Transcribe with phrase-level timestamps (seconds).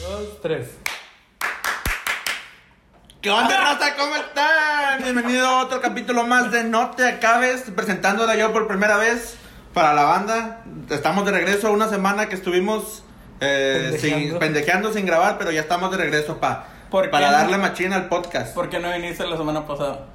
[0.00, 0.68] Dos, tres.
[3.20, 3.94] ¿Qué onda, raza?
[3.96, 5.02] ¿Cómo están?
[5.02, 9.36] Bienvenido a otro capítulo más de No Te Acabes, presentándola yo por primera vez
[9.74, 10.62] para la banda.
[10.90, 13.02] Estamos de regreso una semana que estuvimos
[13.40, 14.28] eh, Pendejeando.
[14.30, 17.32] sin, pendejeando sin grabar, pero ya estamos de regreso pa, ¿Por para qué?
[17.32, 18.54] darle machina al podcast.
[18.54, 20.06] ¿Por qué no viniste la semana pasada?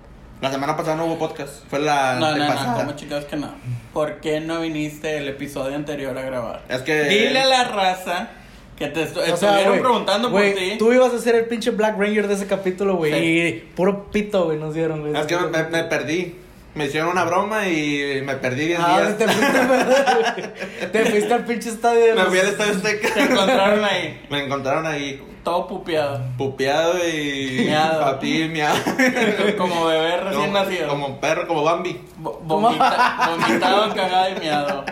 [0.42, 3.54] La semana pasada no hubo podcast, fue la No, no, no, como chicas que no.
[3.94, 6.64] ¿Por qué no viniste el episodio anterior a grabar?
[6.68, 7.04] Es que...
[7.04, 8.30] Dile a la raza
[8.76, 10.78] que te estu- O sea, estuvieron preguntando por ti.
[10.80, 13.14] Tú ibas a ser el pinche Black Ranger de ese capítulo, güey.
[13.14, 13.20] Sí.
[13.20, 15.16] Y puro pito, güey, nos dieron, güey.
[15.16, 16.36] Es que me, me perdí.
[16.74, 19.18] Me hicieron una broma y me perdí 10 Ah, días.
[19.20, 20.88] te fuiste.
[20.88, 23.14] Te fuiste al pinche estadio de Me los- fui al Estadio Azteca.
[23.14, 26.22] Te encontraron ahí, Me encontraron ahí todo pupeado.
[26.38, 27.64] pupeado y...
[27.66, 28.02] Miado.
[28.02, 28.76] Papi, miado.
[29.58, 30.88] Como bebé recién como, nacido.
[30.90, 32.02] Como perro, como Bambi.
[32.22, 34.86] Vo- vomita- vomitado, cagado y miado.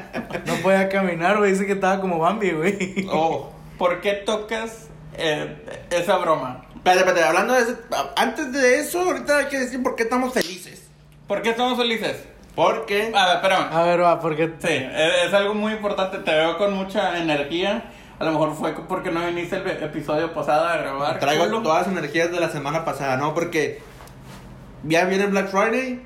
[0.45, 1.51] No podía caminar, güey.
[1.51, 3.07] Dice que estaba como Bambi, güey.
[3.11, 3.49] Oh.
[3.77, 4.87] ¿Por qué tocas
[5.17, 5.55] eh,
[5.91, 6.65] esa broma?
[6.75, 7.75] Espérate, espérate, hablando de eso,
[8.15, 10.87] antes de eso, ahorita hay que decir por qué estamos felices.
[11.27, 12.23] ¿Por qué estamos felices?
[12.55, 13.67] Porque A ver, espérame.
[13.71, 14.47] A ver, va, porque.
[14.59, 16.17] Sí, es, es algo muy importante.
[16.19, 17.91] Te veo con mucha energía.
[18.19, 21.19] A lo mejor fue porque no viniste el episodio pasado a grabar.
[21.19, 21.61] traigo culo.
[21.61, 23.33] todas las energías de la semana pasada, ¿no?
[23.33, 23.81] Porque
[24.83, 26.01] ya viene Black Friday,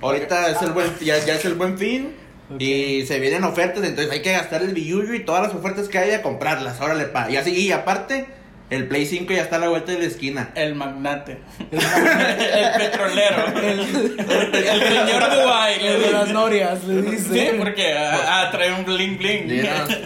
[0.00, 2.14] ahorita es el buen, ya, ya es el buen fin.
[2.58, 5.98] Y se vienen ofertas, entonces hay que gastar el billuyo y todas las ofertas que
[5.98, 7.30] haya, comprarlas, órale pa.
[7.30, 8.26] Y así, y aparte,
[8.70, 10.50] el Play 5 ya está a la vuelta de la esquina.
[10.54, 11.38] El magnate.
[11.70, 13.46] el petrolero.
[13.56, 15.80] El, El señor Dubai.
[15.80, 17.32] le el de las norias, le dice.
[17.32, 19.48] Sí, porque ah, ah, trae un bling bling.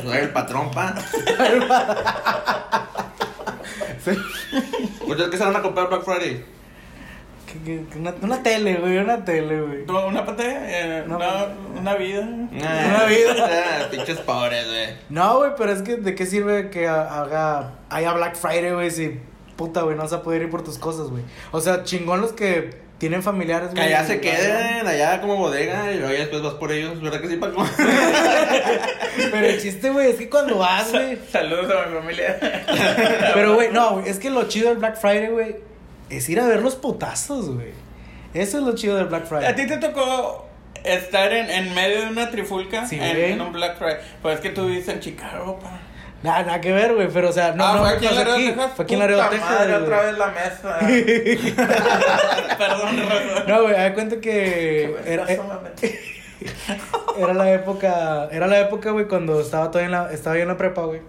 [0.04, 0.94] Soy el patrón, pa.
[5.06, 6.44] ¿Ustedes qué se van a comprar Black Friday?
[7.96, 8.98] Una, una tele, güey.
[8.98, 9.86] Una tele, güey.
[9.86, 10.44] ¿Tú, ¿Una pate?
[10.46, 11.16] Eh, No.
[11.16, 11.46] una,
[11.80, 12.20] una vida.
[12.22, 13.32] Una vida.
[13.82, 14.88] Ah, pinches pobres, güey.
[15.08, 18.90] No, güey, pero es que ¿de qué sirve que ha- haga haya Black Friday, güey?
[18.90, 19.18] Si
[19.56, 21.22] puta, güey, no vas a poder ir por tus cosas, güey.
[21.50, 23.86] O sea, chingón los que tienen familiares, Que güey.
[23.92, 27.28] allá se queden, allá como bodega, y luego ya después vas por ellos, ¿verdad que
[27.28, 27.66] sí, Paco?
[29.30, 31.18] Pero el chiste, güey, es que cuando vas, güey.
[31.30, 32.38] Saludos a mi familia.
[33.34, 35.56] Pero, güey, no, güey, es que lo chido del Black Friday, güey,
[36.16, 37.72] es ir a ver los putazos, güey.
[38.34, 39.54] Eso es lo chido del Black ¿A Friday.
[39.54, 40.46] ti te tocó
[40.84, 43.98] estar en, en medio de una trifulca Sí, en, un Black Friday?
[44.20, 45.80] Pues es que tú viviste en Chicago, pa.
[46.22, 48.36] Nada, nada que ver, güey, pero, o sea, no, ah, no, fue aquí en Laredo.
[48.36, 48.70] Texas.
[48.76, 49.50] Fue aquí en Laredo, Texas.
[49.50, 50.78] madre, otra vez la mesa.
[52.58, 53.44] Perdón, Rosa.
[53.48, 55.26] No, güey, da cuenta que era,
[57.18, 60.48] era la época, era la época, güey, cuando estaba todavía en la, estaba yo en
[60.48, 61.00] la prepa, güey.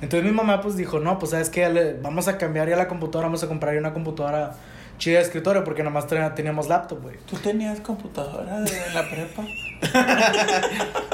[0.00, 1.68] Entonces mi mamá, pues, dijo, no, pues, ¿sabes qué?
[1.68, 4.52] Le- Vamos a cambiar ya la computadora, vamos a comprar ya una computadora
[4.98, 7.16] chida de escritorio, porque nomás tra- teníamos laptop, güey.
[7.26, 9.44] ¿Tú tenías computadora de la prepa?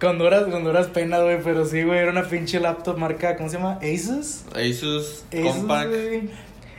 [0.00, 3.50] Cuando eras, cuando eras pena, güey, pero sí, güey, era una pinche laptop marca, ¿cómo
[3.50, 3.78] se llama?
[3.82, 4.44] Asus.
[4.54, 5.90] Asus, Asus, Compact.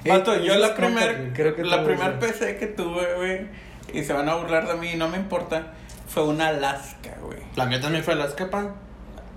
[0.08, 2.18] Vato, Eh, yo Asus la primer, creo que la primer.
[2.20, 3.48] PC que tuve, güey,
[3.94, 5.68] y se van a burlar de mí, no me importa,
[6.08, 7.38] fue una Alaska, güey.
[7.56, 8.74] La mía también fue Alaska, pa.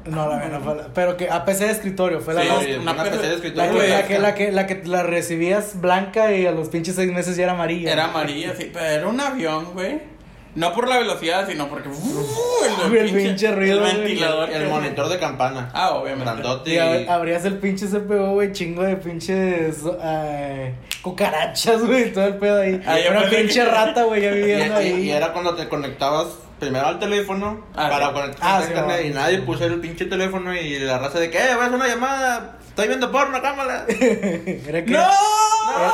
[0.06, 2.92] No, la no fue la- pero que a PC de escritorio, fue la Sí, la-
[2.92, 6.68] una PC que, la, que, la, que, la que la recibías blanca y a los
[6.68, 7.90] pinches seis meses ya era amarilla.
[7.92, 10.12] Era amarilla, sí, pero era un avión, güey.
[10.56, 11.88] No por la velocidad, sino porque...
[11.88, 14.50] uh, El pinche ruido, El ventilador.
[14.50, 15.68] El monitor de campana.
[15.74, 16.24] Ah, obviamente.
[16.30, 16.76] Grandote Y y...
[16.78, 22.60] ab- abrías el pinche CPU, güey, chingo de pinches eh, cucarachas, güey, todo el pedo
[22.60, 22.80] ahí.
[22.86, 25.00] Ah, Una pinche que- rata, güey, ya viviendo y- ahí.
[25.06, 26.26] y era cuando te conectabas
[26.64, 28.12] primero al teléfono Ah, para sí.
[28.12, 31.38] conectarte Ah, sí, internet y nadie puso el pinche teléfono y la raza de que,
[31.38, 33.84] eh, vas a una llamada, estoy viendo porno, cámara.
[33.88, 35.02] Era que ¡No!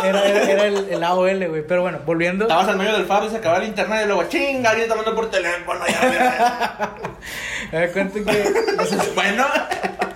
[0.02, 1.62] Era, era, era el, el AOL, güey.
[1.66, 2.44] Pero bueno, volviendo.
[2.44, 4.98] Estabas en medio del faro y se acababa el internet y luego, chinga, alguien está
[4.98, 5.80] hablando por teléfono.
[5.86, 6.90] Ya,
[7.72, 8.52] Me da cuenta que.
[9.14, 9.46] bueno,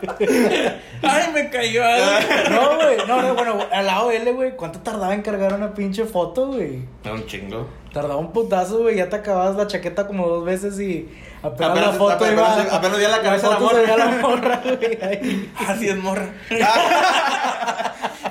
[1.03, 2.07] Ay, me cayó algo.
[2.51, 2.97] No, güey.
[3.07, 4.57] No, no, bueno, al AOL, güey.
[4.57, 6.81] ¿Cuánto tardaba en cargar una pinche foto, güey?
[7.05, 7.69] era un chingo.
[7.93, 8.97] Tardaba un putazo, güey.
[8.97, 11.09] Ya te acababas la chaqueta como dos veces y
[11.43, 12.53] apenas, Apenas- la foto apenas- iba.
[12.53, 13.95] apenas- apenas veía la cabeza la foto se morra.
[13.95, 15.49] veía la morra, güey.
[15.69, 16.29] Así es, morra.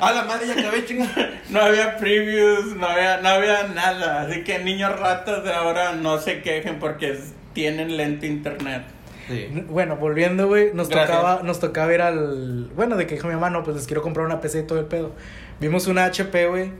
[0.02, 1.08] A la madre ya acabé, chinga.
[1.50, 4.24] No había previews, no había, no había nada.
[4.24, 7.18] Así que niños ratas de ahora no se quejen porque
[7.54, 8.84] tienen lente internet.
[9.28, 9.66] Sí.
[9.70, 11.18] Bueno, volviendo, güey, nos Gracias.
[11.18, 12.72] tocaba, nos tocaba ir al.
[12.76, 14.80] Bueno, de que dijo mi mamá, no, pues les quiero comprar una PC y todo
[14.80, 15.12] el pedo.
[15.60, 16.72] Vimos una HP, güey,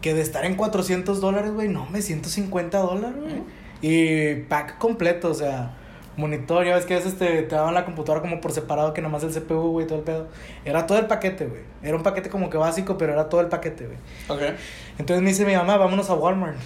[0.00, 3.42] que de estar en 400 dólares, güey, no, me 150 dólares, güey.
[3.82, 5.74] Y pack completo, o sea,
[6.16, 9.02] monitor, ya ves que a veces te, te daban la computadora como por separado, que
[9.02, 10.28] nomás el CPU, güey, todo el pedo.
[10.64, 11.62] Era todo el paquete, güey.
[11.82, 13.98] Era un paquete como que básico, pero era todo el paquete, güey.
[14.28, 14.54] Ok.
[14.98, 16.56] Entonces me dice mi mamá, vámonos a Walmart.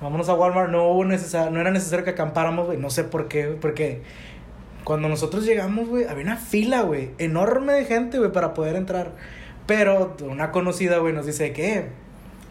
[0.00, 0.70] vámonos a Walmart.
[0.70, 2.78] No hubo no era necesario que acampáramos, güey.
[2.78, 4.02] No sé por qué, güey, porque
[4.84, 9.12] cuando nosotros llegamos, güey, había una fila, güey, enorme de gente, güey, para poder entrar.
[9.66, 11.86] Pero una conocida, güey, nos dice que, "Eh,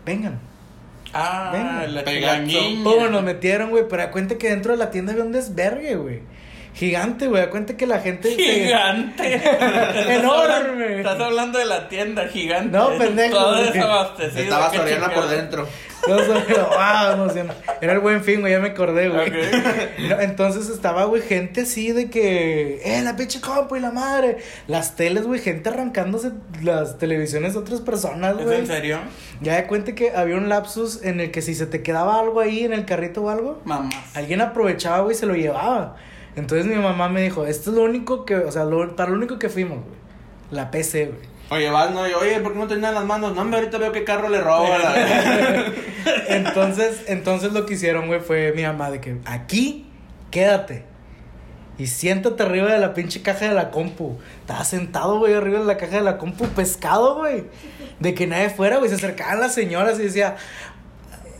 [0.06, 0.40] vengan.
[1.14, 1.88] Ah, Venga.
[1.88, 2.84] la chilanguiña.
[2.84, 5.96] Pum, nos metieron, güey, pero da cuenta que dentro de la tienda había un desvergue,
[5.96, 6.22] güey.
[6.74, 8.36] Gigante, güey, da cuenta que la gente...
[8.36, 9.36] se- Gigante.
[10.16, 10.98] Enorme.
[10.98, 12.76] Estás hablando de la tienda gigante.
[12.76, 14.44] No, pendejo, Todo desabastecido.
[14.44, 15.68] Estaba Soriana por dentro.
[16.08, 17.48] No sé, wow, emoción.
[17.82, 19.32] Era el buen fin, güey, ya me acordé, güey.
[20.10, 24.38] No, entonces estaba, güey, gente así de que, eh, la pinche compu y la madre.
[24.68, 28.60] Las teles, güey, gente arrancándose las televisiones de otras personas, ¿Es güey.
[28.60, 28.98] en serio?
[29.42, 32.40] Ya de cuenta que había un lapsus en el que si se te quedaba algo
[32.42, 33.94] ahí en el carrito o algo, Mamás.
[34.16, 35.96] alguien aprovechaba, güey, y se lo llevaba.
[36.36, 39.18] Entonces mi mamá me dijo, esto es lo único que, o sea, lo- para lo
[39.18, 39.96] único que fuimos, güey.
[40.52, 41.33] La PC, güey.
[41.54, 43.36] Oye, vas, no, y, oye, ¿por qué no tenía las manos?
[43.36, 44.78] No, hombre, ahorita veo que carro le roba.
[44.78, 45.66] la-
[46.28, 49.90] Entonces, entonces lo que hicieron, güey, fue mi mamá de que aquí,
[50.32, 50.86] quédate.
[51.78, 54.20] Y siéntate arriba de la pinche caja de la compu.
[54.42, 57.46] Estaba sentado, güey, arriba de la caja de la compu, pescado, güey.
[58.00, 58.90] De que nadie fuera, güey.
[58.90, 60.36] Se acercaban las señoras y decía,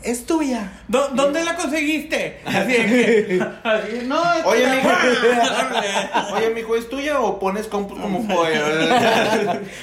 [0.04, 0.72] es tuya.
[0.88, 2.40] ¿Dó- ¿Dónde la conseguiste?
[2.44, 3.42] Así que.
[3.64, 4.74] Así, no, es Oye, tuya.
[4.76, 4.90] mijo.
[6.36, 8.60] Oye, mijo, ¿es tuya o pones compu como pollo?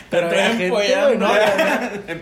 [0.09, 1.27] Pero traen gente, pollo, güey, no,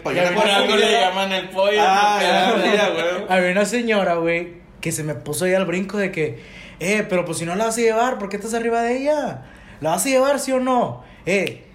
[0.04, 0.18] Por
[0.50, 1.80] algo le llaman el pollo.
[1.82, 3.26] Ah, ya, güey.
[3.30, 6.40] Había una señora, güey, que se me puso ahí al brinco de que,
[6.80, 9.44] eh, pero pues si no la vas a llevar, ¿por qué estás arriba de ella?
[9.82, 11.04] ¿La vas a llevar, sí o no?
[11.26, 11.66] Eh,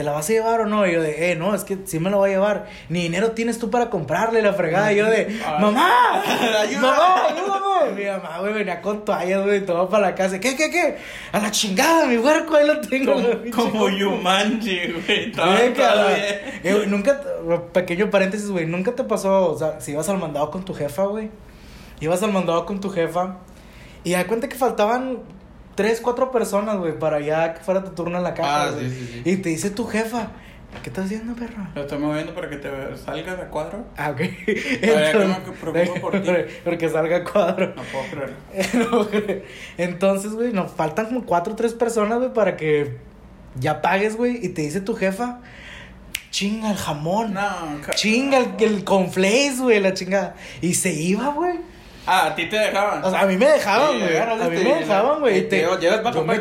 [0.00, 0.86] ¿te la vas a llevar o no?
[0.86, 2.68] Y yo de, eh, no, es que sí me la voy a llevar.
[2.88, 4.94] Ni dinero tienes tú para comprarle la fregada.
[4.94, 6.22] Y yo de, mamá,
[6.62, 6.80] Ayuda.
[6.80, 8.00] mamá, ayúdame.
[8.02, 10.40] Mi mamá, güey, venía con toallas, güey, todo para la casa.
[10.40, 10.96] ¿Qué, qué, qué?
[11.32, 13.14] A la chingada, mi huerco, ahí lo tengo.
[13.54, 13.90] Como.
[13.90, 15.32] Yumanji, güey.
[16.64, 17.20] Eh, nunca,
[17.74, 21.04] pequeño paréntesis, güey, nunca te pasó, o sea, si ibas al mandado con tu jefa,
[21.04, 21.28] güey,
[22.00, 23.36] ibas al mandado con tu jefa
[24.02, 25.18] y da cuenta que faltaban
[25.74, 28.88] tres, cuatro personas, güey, para ya que fuera tu turno en la casa, Ah, sí,
[28.90, 29.30] sí, sí.
[29.30, 30.28] Y te dice tu jefa,
[30.82, 31.66] ¿qué estás haciendo, perro?
[31.74, 32.68] Lo estoy moviendo para que te
[32.98, 33.84] salgas de cuadro.
[33.96, 34.20] Ah, ok.
[34.80, 36.30] Todavía que me preocupo por ti.
[36.64, 37.72] Porque salga a cuadro.
[37.74, 38.36] No puedo creerlo.
[38.90, 39.42] No, güey.
[39.78, 42.98] Entonces, güey, nos faltan como cuatro o tres personas, güey, para que
[43.58, 44.44] ya pagues, güey.
[44.44, 45.40] Y te dice tu jefa,
[46.30, 47.34] chinga el jamón.
[47.34, 50.34] No, Chinga el, el conflace, güey, la chingada.
[50.60, 51.58] Y se iba, güey.
[52.12, 53.04] Ah, a ti te dejaban.
[53.04, 54.16] O sea, a mí me dejaban, Sí, güey.
[54.16, 55.48] agarras a mí este me dejaban, güey.
[55.48, 55.56] te-
[56.02, 56.38] para Yo me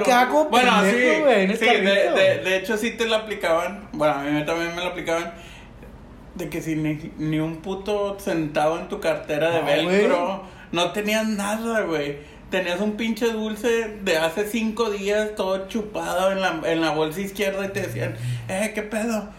[0.50, 2.16] bueno, sí, pendejo, en el sí de, carrito.
[2.16, 3.88] de, de hecho sí te lo aplicaban.
[3.92, 5.32] Bueno, a mí también me lo aplicaban.
[6.34, 11.28] De que si ni, ni un puto centavo en tu cartera de velcro, no tenías
[11.28, 12.18] nada, güey.
[12.50, 17.22] Tenías un pinche dulce de hace cinco días, todo chupado en la, en la bolsa
[17.22, 18.16] izquierda y te decían,
[18.48, 19.30] eh, ¿qué pedo?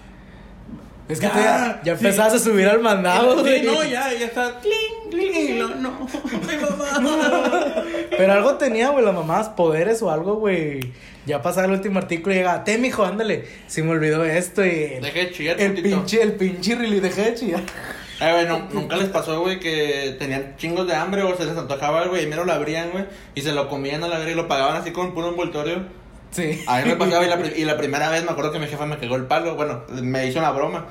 [1.11, 2.05] Es que Ya, tú ya, ya sí.
[2.07, 3.63] empezabas a subir al mandado, sí, güey.
[3.65, 4.61] no, ya, ya está.
[4.61, 5.91] Cling, cling, y lo- no,
[6.49, 7.75] mi mamá.
[8.17, 10.81] Pero algo tenía, güey, las mamás, poderes o algo, güey.
[11.27, 13.45] Ya pasaba el último artículo y llegaba, te, mijo, ándale.
[13.67, 14.71] Se me olvidó esto y.
[15.01, 15.97] Deje de chillar, El putito.
[15.97, 17.61] pinche, el pinche really dejé de chillar.
[18.21, 21.57] Eh, güey, no- nunca les pasó, güey, que tenían chingos de hambre o se les
[21.57, 23.05] antojaba algo y primero lo abrían, güey,
[23.35, 25.85] y se lo comían a la verga y lo pagaban así con puro envoltorio.
[26.31, 26.63] Sí.
[26.67, 28.87] A mí me pasaba y la, y la primera vez me acuerdo que mi jefa
[28.87, 30.87] me cagó el palo, bueno, me hizo una broma.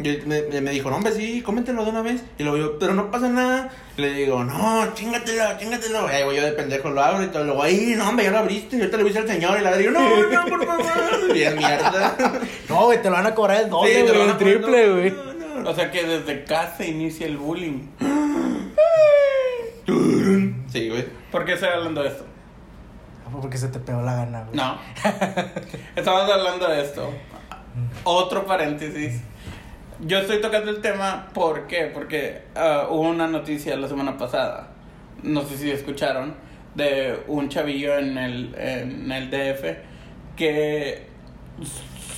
[0.00, 2.22] Y me, me dijo, no, hombre, sí, cómetelo de una vez.
[2.38, 3.70] Y luego yo, pero no pasa nada.
[3.96, 6.06] Le digo, no, chingatelo, chingatelo.
[6.08, 7.42] Y ahí voy yo de pendejo, lo abro y todo.
[7.42, 8.76] Luego, ay, no, hombre, ya lo abriste.
[8.76, 9.58] Y ahorita le voy a decir al señor.
[9.58, 10.84] Y la digo, no, no, por favor.
[11.32, 12.16] Bien, mierda.
[12.68, 14.92] No, güey, te lo van a cobrar el doble, Sí, te güey, lo el triple,
[14.92, 15.10] güey.
[15.10, 15.70] no, no.
[15.70, 17.88] O sea que desde casa inicia el bullying.
[20.70, 21.06] Sí, güey.
[21.32, 22.24] ¿Por qué estoy hablando de esto?
[23.40, 24.56] Porque se te pegó la gana, güey.
[24.56, 24.78] No.
[25.96, 27.10] Estamos hablando de esto.
[28.04, 29.20] Otro paréntesis.
[30.00, 31.90] Yo estoy tocando el tema, ¿por qué?
[31.92, 34.68] Porque ah, hubo una noticia la semana pasada,
[35.22, 36.34] no sé si escucharon,
[36.74, 39.76] de un chavillo en el, en el DF
[40.36, 41.08] que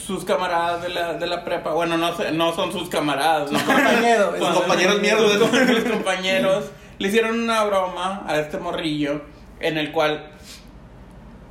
[0.07, 3.59] sus camaradas de la, de la prepa, bueno, no, sé, no son sus camaradas, no
[3.64, 5.33] compañeros, Son compañeros mierdas.
[5.33, 5.49] sus-
[5.81, 6.64] sus compañeros
[6.99, 9.23] le hicieron una broma a este morrillo
[9.61, 10.31] en el cual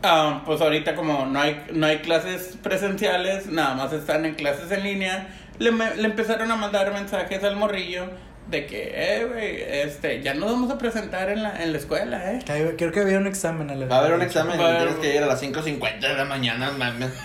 [0.04, 4.72] Ah, pues ahorita como no hay, no hay clases presenciales, nada más están en clases
[4.72, 5.28] en línea,
[5.60, 8.10] le, me- le empezaron a mandar mensajes al morrillo
[8.50, 12.32] de que, eh, güey, este, ya nos vamos a presentar en la, en la escuela,
[12.32, 12.40] eh.
[12.48, 14.78] Ay, Creo que había un examen a la Va a haber un examen Va haber-
[14.86, 17.12] tienes que ir a las 5.50 de la mañana, mames.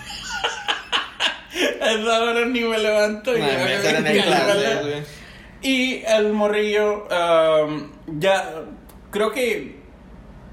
[1.81, 4.81] A esa hora ni me levanto y ya Mames, me en escuela.
[4.81, 5.03] güey.
[5.61, 8.51] Y el morrillo am, ya
[9.11, 9.74] creo que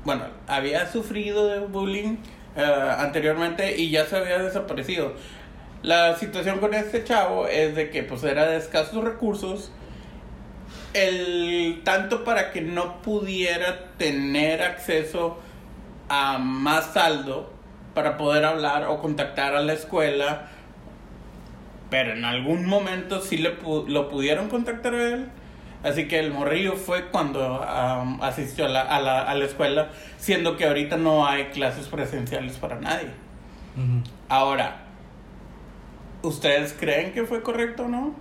[0.05, 2.17] bueno, había sufrido de bullying
[2.57, 5.13] eh, anteriormente y ya se había desaparecido.
[5.83, 9.73] La situación con este chavo es de que pues era de escasos recursos
[10.95, 15.39] el tanto para que no pudiera tener acceso
[16.09, 17.51] a más saldo
[17.95, 20.49] para poder hablar o contactar a la escuela,
[21.91, 25.29] pero en algún momento sí le pu- lo pudieron contactar a él.
[25.83, 29.91] Así que el morrillo fue cuando am, asistió a la, a, la, a la escuela,
[30.19, 33.11] siendo que ahorita no hay clases presenciales para nadie.
[34.29, 34.83] Ahora,
[36.23, 38.15] ¿ustedes creen que fue correcto o no?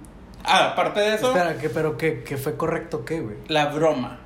[0.44, 3.38] Ah, aparte de eso, Espera, ¿qué, pero qué, qué fue correcto qué, güey?
[3.48, 4.18] la broma.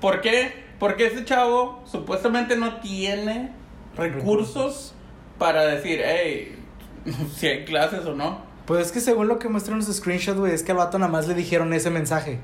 [0.00, 0.64] ¿Por qué?
[0.78, 3.52] Porque ese chavo supuestamente no tiene
[3.96, 4.94] recursos
[5.38, 6.58] para decir, hey,
[7.34, 8.42] si hay clases o no.
[8.66, 11.10] Pues es que según lo que muestran los screenshots, güey, es que al vato nada
[11.12, 12.38] más le dijeron ese mensaje.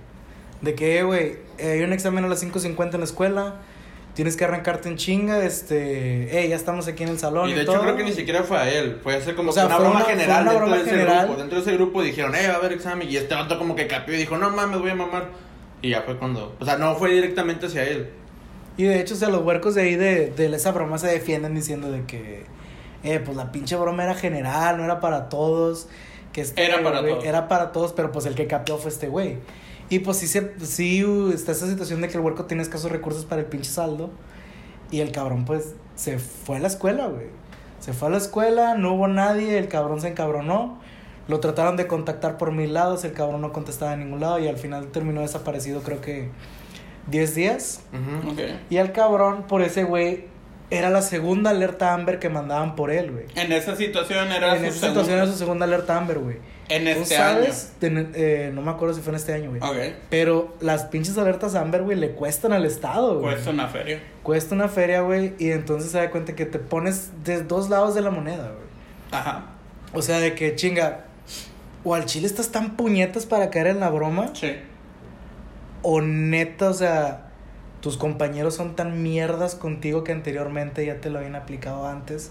[0.60, 3.54] De que, eh, güey, eh, hay un examen a las 5.50 en la escuela,
[4.14, 7.48] tienes que arrancarte en chinga, este, eh, ya estamos aquí en el salón.
[7.48, 7.82] Y Y, de hecho todo.
[7.82, 9.78] creo que ni siquiera fue a él, fue a hacer como O sea, que una
[9.78, 11.24] broma una- general una dentro broma de ese general.
[11.26, 11.40] grupo.
[11.40, 13.08] Dentro de ese grupo dijeron, eh, va a haber examen.
[13.08, 15.28] Y este vato como que capió y dijo, no mames, voy a mamar.
[15.80, 18.10] Y ya fue cuando, o sea, no fue directamente hacia él.
[18.76, 21.54] Y de hecho, o sea, los huercos de ahí de, de esa broma se defienden
[21.54, 22.44] diciendo de que,
[23.02, 25.88] eh, pues la pinche broma era general, no era para todos.
[26.32, 27.24] Que este, Era para güey, todos.
[27.24, 29.38] Era para todos, pero pues el que capió fue este güey.
[29.88, 32.92] Y pues sí, se, sí uh, está esa situación de que el huerco tiene escasos
[32.92, 34.10] recursos para el pinche saldo.
[34.90, 37.26] Y el cabrón, pues, se fue a la escuela, güey.
[37.80, 40.78] Se fue a la escuela, no hubo nadie, el cabrón se encabronó.
[41.28, 44.48] Lo trataron de contactar por mil lados, el cabrón no contestaba en ningún lado y
[44.48, 46.28] al final terminó desaparecido, creo que
[47.08, 47.82] 10 días.
[47.92, 48.32] Ujú.
[48.32, 48.40] Ok.
[48.68, 50.24] Y al cabrón, por ese güey,
[50.70, 53.24] era la segunda alerta Amber que mandaban por él, güey.
[53.34, 56.36] En esa situación era En su esa situación era su segunda alerta Amber, güey.
[56.68, 57.72] En ¿Tú este sabes?
[57.80, 59.60] De- eh, no me acuerdo si fue en este año, güey.
[59.60, 59.72] año.
[59.72, 59.94] Ok.
[60.08, 63.32] Pero las pinches alertas Amber, güey, le cuestan al Estado, güey.
[63.34, 64.00] Cuesta una feria.
[64.22, 65.34] Cuesta una feria, güey.
[65.40, 68.68] Y entonces se da cuenta que te pones de dos lados de la moneda, güey.
[69.10, 69.46] Ajá.
[69.92, 71.06] O sea, de que chinga.
[71.82, 74.30] O al chile estás tan puñetas para caer en la broma.
[74.34, 74.52] Sí.
[75.82, 77.29] O neta, o sea,
[77.80, 82.30] tus compañeros son tan mierdas contigo que anteriormente ya te lo habían aplicado antes.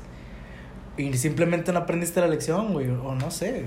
[0.98, 2.89] Y simplemente no aprendiste la lección, güey.
[2.89, 3.65] O no sé.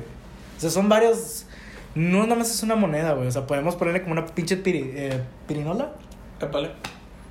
[0.57, 1.47] O sea, son varios.
[1.95, 3.27] No nada más es una moneda, güey.
[3.27, 5.93] O sea, podemos ponerle como una pinche piri- eh, pirinola.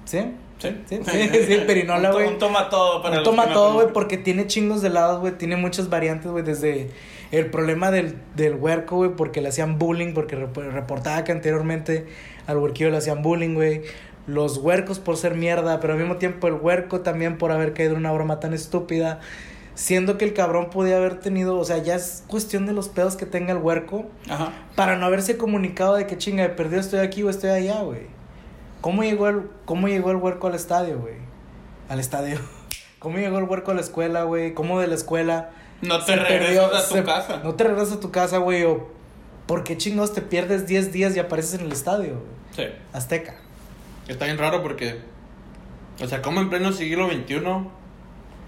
[0.05, 0.19] ¿Sí?
[0.59, 0.77] Sí.
[0.87, 1.67] Sí, sí, sí, Un
[2.11, 2.27] to- güey.
[2.27, 5.33] Un toma todo para Un toma todo, güey, porque tiene chingos de lados, güey.
[5.37, 6.43] Tiene muchas variantes, güey.
[6.43, 6.89] Desde
[7.31, 12.05] el problema del, del huerco, güey, porque le hacían bullying, porque rep- reportaba que anteriormente
[12.47, 13.81] al huerquillo le hacían bullying, güey.
[14.27, 17.93] Los huercos por ser mierda, pero al mismo tiempo el huerco también por haber caído
[17.93, 19.19] en una broma tan estúpida.
[19.73, 23.15] Siendo que el cabrón podía haber tenido, o sea, ya es cuestión de los pedos
[23.15, 24.51] que tenga el huerco Ajá.
[24.75, 28.01] para no haberse comunicado de que chinga, de perdido estoy aquí o estoy allá, güey.
[28.81, 31.15] ¿Cómo llegó el, cómo llegó el huerco al estadio, güey?
[31.89, 32.37] Al estadio.
[32.99, 34.53] ¿Cómo llegó el huerco a la escuela, güey?
[34.53, 35.49] ¿Cómo de la escuela?
[35.81, 37.41] No te regresas perdió- a tu se- casa.
[37.43, 38.63] No te regresas a tu casa, güey.
[38.65, 38.87] O
[39.47, 42.67] ¿por qué chingados te pierdes 10 días y apareces en el estadio, güey?
[42.69, 42.73] Sí.
[42.93, 43.35] Azteca.
[44.11, 44.95] Está bien raro porque,
[46.01, 47.39] o sea, como en pleno siglo XXI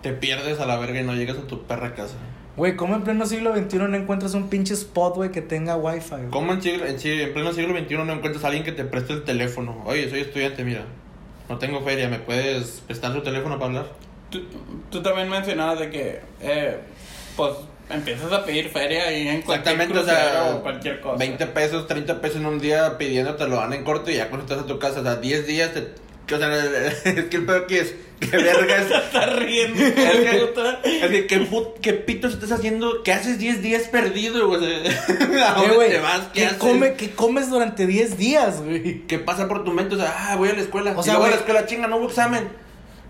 [0.02, 2.16] te pierdes a la verga y no llegas a tu perra casa.
[2.58, 6.10] Güey, ¿cómo en pleno siglo XXI no encuentras un pinche spot, güey, que tenga wifi,
[6.10, 6.30] güey?
[6.30, 9.24] ¿Cómo en, siglo- en, pleno siglo XXI no encuentras a alguien que te preste el
[9.24, 9.82] teléfono?
[9.86, 10.84] Oye, soy estudiante, mira,
[11.50, 13.86] no tengo feria, ¿me puedes prestar tu teléfono para hablar?
[14.30, 14.42] Tú,
[14.92, 16.80] tú también mencionabas de que, eh,
[17.38, 17.54] pues,
[17.90, 21.18] empiezas a pedir feria y en cualquier Exactamente, o sea, o cualquier cosa.
[21.18, 24.30] 20 pesos, 30 pesos en un día pidiendo te lo dan en corto y ya
[24.30, 25.88] cuando estás a tu casa, o sea, 10 días te...
[26.26, 26.50] que, O sea,
[27.06, 28.90] es que el pedo aquí es, que verga es...
[28.92, 29.84] Estás riendo.
[29.84, 33.04] Es que, es que, ¿qué, put- qué pitos estás haciendo?
[33.04, 34.62] ¿Qué haces 10 días perdido, güey?
[34.62, 36.22] O sea, ¿A Eh, dónde güey, te vas?
[36.34, 36.58] ¿Qué, ¿qué, haces?
[36.58, 39.02] come, ¿Qué comes durante 10 días, güey?
[39.08, 39.96] ¿Qué pasa por tu mente?
[39.96, 40.92] O sea, ah, voy a la escuela.
[40.96, 42.48] O sea, sea, voy a la escuela, chinga, no hubo examen.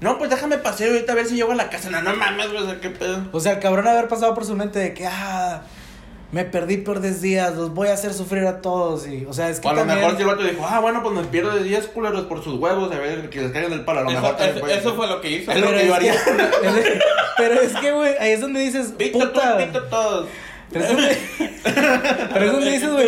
[0.04, 1.90] No, pues déjame paseo ahorita a ver si llego a la casa.
[1.90, 3.26] No, no mames, güey, o sea, qué pedo.
[3.32, 5.62] O sea, el cabrón haber pasado por su mente de que, ah,
[6.32, 9.08] me perdí por 10 días, los voy a hacer sufrir a todos.
[9.08, 10.80] Y, o sea, es que O a lo también- mejor si el vato dijo, ah,
[10.80, 13.72] bueno, pues me pierdo de 10 culeros por sus huevos, a ver, que les caigan
[13.74, 14.00] el palo.
[14.02, 15.52] A lo Eso, mejor también eso- puede eso fue lo que hizo.
[15.52, 16.52] Es lo Pero que yo es que- haría.
[17.38, 19.58] pero es que, güey, ahí es donde dices, Pito tú, puta.
[19.58, 20.28] pito todos.
[20.72, 21.18] Pero es donde,
[22.34, 23.08] pero es donde dices, güey,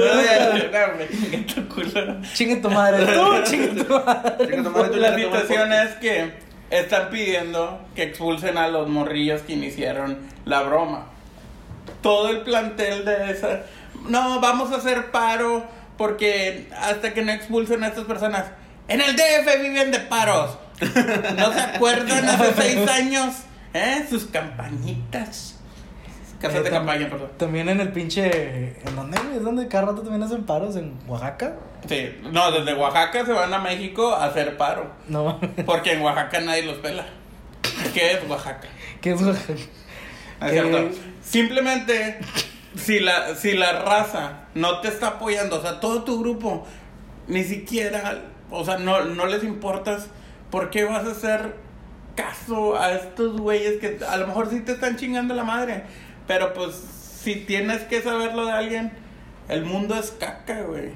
[2.34, 4.48] chingue tu madre, tú, chingue tu madre.
[4.48, 9.54] Chinga tu madre, La situación es que están pidiendo que expulsen a los morrillos que
[9.54, 11.08] iniciaron la broma.
[12.02, 13.64] Todo el plantel de esa.
[14.08, 15.66] No, vamos a hacer paro
[15.98, 18.46] porque hasta que no expulsen a estas personas.
[18.88, 20.58] En el DF viven de paros.
[21.38, 23.36] ¿No se acuerdan hace seis años?
[23.74, 24.06] ¿Eh?
[24.10, 25.56] Sus campañitas.
[26.48, 27.30] Casas de Eh, campaña, perdón.
[27.38, 28.76] También en el pinche.
[28.86, 29.18] ¿En dónde?
[29.36, 30.76] ¿Es donde cada rato también hacen paros?
[30.76, 31.56] ¿En Oaxaca?
[31.88, 34.92] Sí, no, desde Oaxaca se van a México a hacer paro.
[35.08, 35.40] No.
[35.66, 37.06] Porque en Oaxaca nadie los pela.
[37.94, 38.68] ¿Qué es Oaxaca?
[39.02, 39.54] ¿Qué es Oaxaca?
[39.54, 39.68] Es
[40.42, 40.90] Eh, cierto.
[41.24, 42.20] Simplemente,
[42.76, 46.66] si la, si la raza no te está apoyando, o sea, todo tu grupo
[47.28, 48.22] ni siquiera,
[48.52, 50.08] o sea, no, no les importas.
[50.52, 51.56] ¿Por qué vas a hacer
[52.16, 55.84] caso a estos güeyes que a lo mejor sí te están chingando la madre?
[56.28, 56.76] Pero pues,
[57.22, 58.92] si tienes que saberlo de alguien,
[59.50, 60.90] el mundo es caca, güey.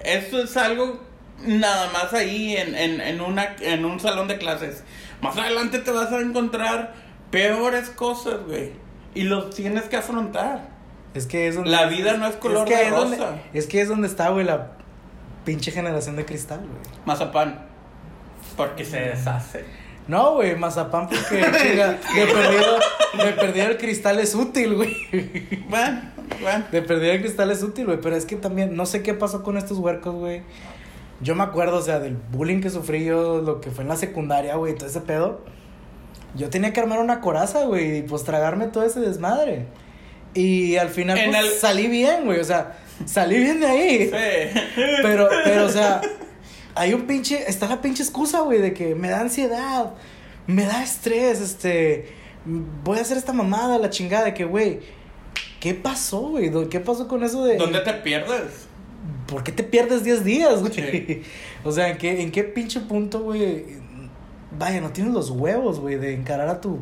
[0.00, 1.00] Esto es algo
[1.44, 4.82] nada más ahí en, en, en, una, en un salón de clases.
[5.20, 6.94] Más adelante te vas a encontrar
[7.30, 8.72] peores cosas, güey.
[9.14, 10.68] Y los tienes que afrontar.
[11.14, 11.70] Es que es donde.
[11.70, 13.36] La vida no es color que de es donde- rosa.
[13.52, 14.72] es que es donde está, güey, la
[15.44, 16.96] pinche generación de cristal, güey.
[17.04, 17.66] Mazapán.
[18.56, 19.64] Porque se deshace.
[20.08, 22.78] No, güey, mazapán porque, chinga, de perdido,
[23.24, 24.96] de perdido el cristal es útil, güey.
[25.68, 26.00] Bueno,
[26.40, 26.64] bueno.
[26.72, 27.98] De perdido el cristal es útil, güey.
[28.00, 30.42] Pero es que también, no sé qué pasó con estos huercos, güey.
[31.20, 33.96] Yo me acuerdo, o sea, del bullying que sufrí yo, lo que fue en la
[33.96, 35.40] secundaria, güey, todo ese pedo.
[36.34, 39.66] Yo tenía que armar una coraza, güey, y pues tragarme todo ese desmadre.
[40.34, 42.72] Y al final, pues, el- salí bien, güey, o sea,
[43.04, 44.06] salí bien de ahí.
[44.06, 44.60] Sí.
[45.02, 46.00] Pero, pero, o sea,
[46.74, 49.94] hay un pinche, está la pinche excusa, güey, de que me da ansiedad,
[50.46, 52.08] me da estrés, este,
[52.84, 54.80] voy a hacer esta mamada, la chingada, de que, güey,
[55.60, 56.50] ¿qué pasó, güey?
[56.68, 57.56] ¿Qué pasó con eso de...
[57.56, 58.66] ¿Dónde te pierdes?
[59.26, 60.72] ¿Por qué te pierdes 10 días, güey?
[60.72, 61.22] Sí.
[61.64, 63.64] O sea, ¿en qué, ¿en qué pinche punto, güey?
[64.58, 66.78] Vaya, no tienes los huevos, güey, de encarar a tu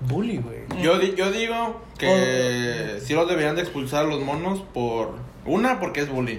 [0.00, 0.58] bully, güey.
[0.80, 2.06] Yo, di- yo digo que
[2.96, 3.00] Oh.
[3.04, 5.16] sí los deberían de expulsar a los monos por...
[5.44, 6.38] Una, porque es bullying.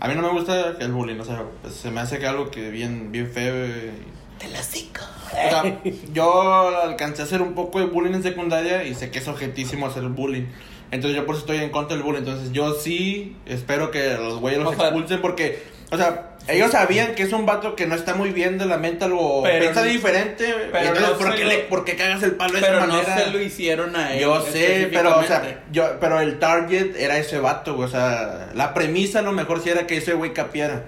[0.00, 2.50] A mí no me gusta el bullying, o sea, pues, se me hace que algo
[2.50, 3.66] que bien, bien feo.
[3.66, 3.90] y-
[4.38, 5.00] Te la cico.
[5.26, 5.80] O sea,
[6.12, 9.86] yo alcancé a hacer un poco de bullying en secundaria y sé que es objetísimo
[9.86, 10.46] hacer bullying.
[10.90, 12.20] Entonces yo por eso estoy en contra del bullying.
[12.20, 16.72] Entonces yo sí espero que los güeyes los O sea- expulsen porque, o sea, ellos
[16.72, 19.60] sabían que es un vato que no está muy bien de la mente o Pero
[19.60, 20.54] piensa diferente.
[20.72, 22.86] pero entonces, no ¿por, qué lo- le- por qué cagas el palo de Pero esa
[22.86, 23.18] no manera?
[23.18, 24.20] se lo hicieron a él.
[24.20, 28.48] Yo sé, pero o sea, yo, pero el target era ese vato, güey, o sea,
[28.54, 30.82] la premisa a lo mejor sí era que ese güey capiera.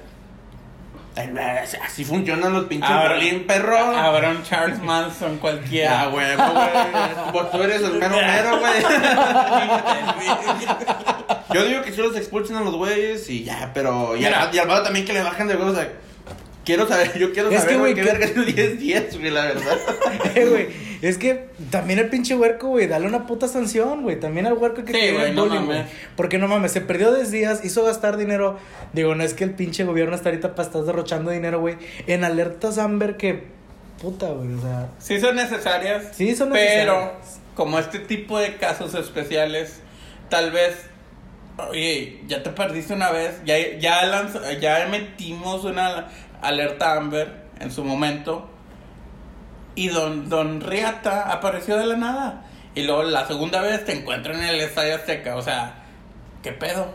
[1.85, 3.79] Así funcionan los pinches bullying, perro.
[3.79, 6.05] Habrá un Charles Manson cualquiera.
[6.05, 7.33] Ya, güey, güey.
[7.33, 8.83] Vos tú eres el mero mero, güey.
[11.53, 14.17] Yo digo que si los expulsen a los güeyes y ya, pero.
[14.17, 14.45] Y, Mira.
[14.45, 15.73] al, y al también que le bajen de huevos.
[15.73, 15.93] O sea,
[16.65, 18.47] quiero saber, yo quiero Es saber que, güey, qué que- verga es el
[18.79, 19.79] 10-10, güey, la verdad.
[20.35, 20.69] Eh, güey,
[21.03, 24.21] es que también el pinche huerco, güey, dale una puta sanción, güey.
[24.21, 25.67] También al huerco que Sí, tiene el bullying, mames.
[25.67, 25.83] güey.
[26.17, 28.59] Porque no mames, se perdió 10 días, hizo gastar dinero.
[28.93, 31.77] Digo, no es que el pinche gobierno está ahorita para estar derrochando dinero, güey.
[32.07, 33.45] En alertas Amber que.
[34.01, 34.89] Puta, güey, o sea.
[34.99, 36.09] Sí son necesarias.
[36.13, 37.41] Sí son Pero, necesarias.
[37.55, 39.81] como este tipo de casos especiales,
[40.29, 40.75] tal vez,
[41.71, 46.09] oye, ya te perdiste una vez, ya, ya, lanz- ya metimos una
[46.43, 48.49] alerta Amber en su momento,
[49.75, 52.45] y don, don Riata apareció de la nada.
[52.75, 55.75] Y luego la segunda vez te encuentran en el Estadio Azteca, o sea,
[56.43, 56.95] ¿qué pedo?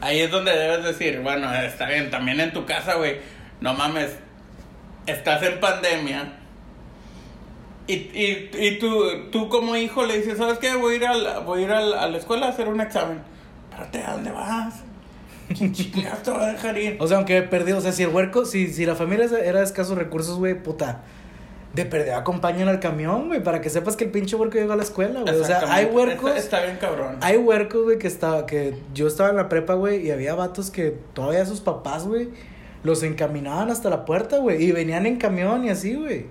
[0.00, 3.18] Ahí es donde debes decir, bueno, está bien, también en tu casa, güey,
[3.60, 4.16] no mames,
[5.06, 6.36] estás en pandemia.
[7.86, 10.76] Y, y, y tú, tú como hijo le dices, ¿sabes qué?
[10.76, 12.68] Voy a ir, a la, voy a, ir a, la, a la escuela a hacer
[12.68, 13.20] un examen.
[13.70, 14.84] Espérate, ¿a dónde vas?
[15.56, 16.96] ¿Quién chingados te va a dejar ir?
[17.00, 19.64] O sea, aunque perdió, o sea, si el huerco, si, si la familia era de
[19.64, 21.02] escasos recursos, güey, puta.
[21.74, 24.76] De perder acompañan al camión, güey, para que sepas que el pinche huerco llegó a
[24.76, 25.34] la escuela, güey.
[25.36, 26.30] O sea, hay huercos.
[26.30, 27.18] Está, está bien cabrón.
[27.20, 30.70] Hay huercos, güey, que estaba, que yo estaba en la prepa, güey, y había vatos
[30.70, 32.30] que todavía sus papás, güey,
[32.82, 36.26] los encaminaban hasta la puerta, güey, y venían en camión y así, güey.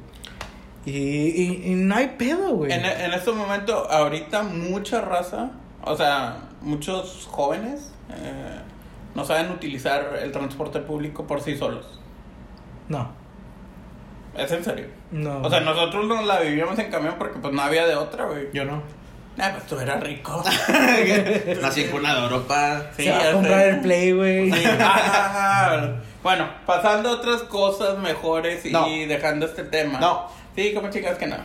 [0.86, 2.74] Y, y, y no hay pedo, güey.
[2.74, 5.52] En, en este momento, ahorita mucha raza,
[5.86, 8.60] o sea, muchos jóvenes eh,
[9.20, 12.00] no saben utilizar el transporte público por sí solos.
[12.88, 13.12] No,
[14.36, 14.88] Es en serio.
[15.12, 15.42] no.
[15.42, 18.48] O sea, nosotros nos la vivíamos en camión porque pues no había de otra, güey.
[18.54, 18.82] Yo no.
[19.38, 20.44] Ah, pues tú eras rico.
[21.62, 22.82] Nací en cuna de Europa.
[22.98, 23.70] Sí, Se va ya a comprar sé.
[23.70, 24.52] el play, güey.
[24.52, 24.64] Sí.
[26.24, 28.86] Bueno, pasando a otras cosas mejores y No.
[28.88, 30.00] dejando este tema.
[30.00, 30.28] No.
[30.56, 31.38] Sí, como chicas que no.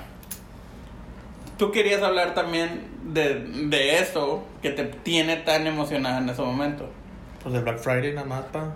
[1.59, 6.89] Tú querías hablar también de, de eso que te tiene tan emocionada en ese momento.
[7.45, 8.73] Pues el Black Friday nada más, pa.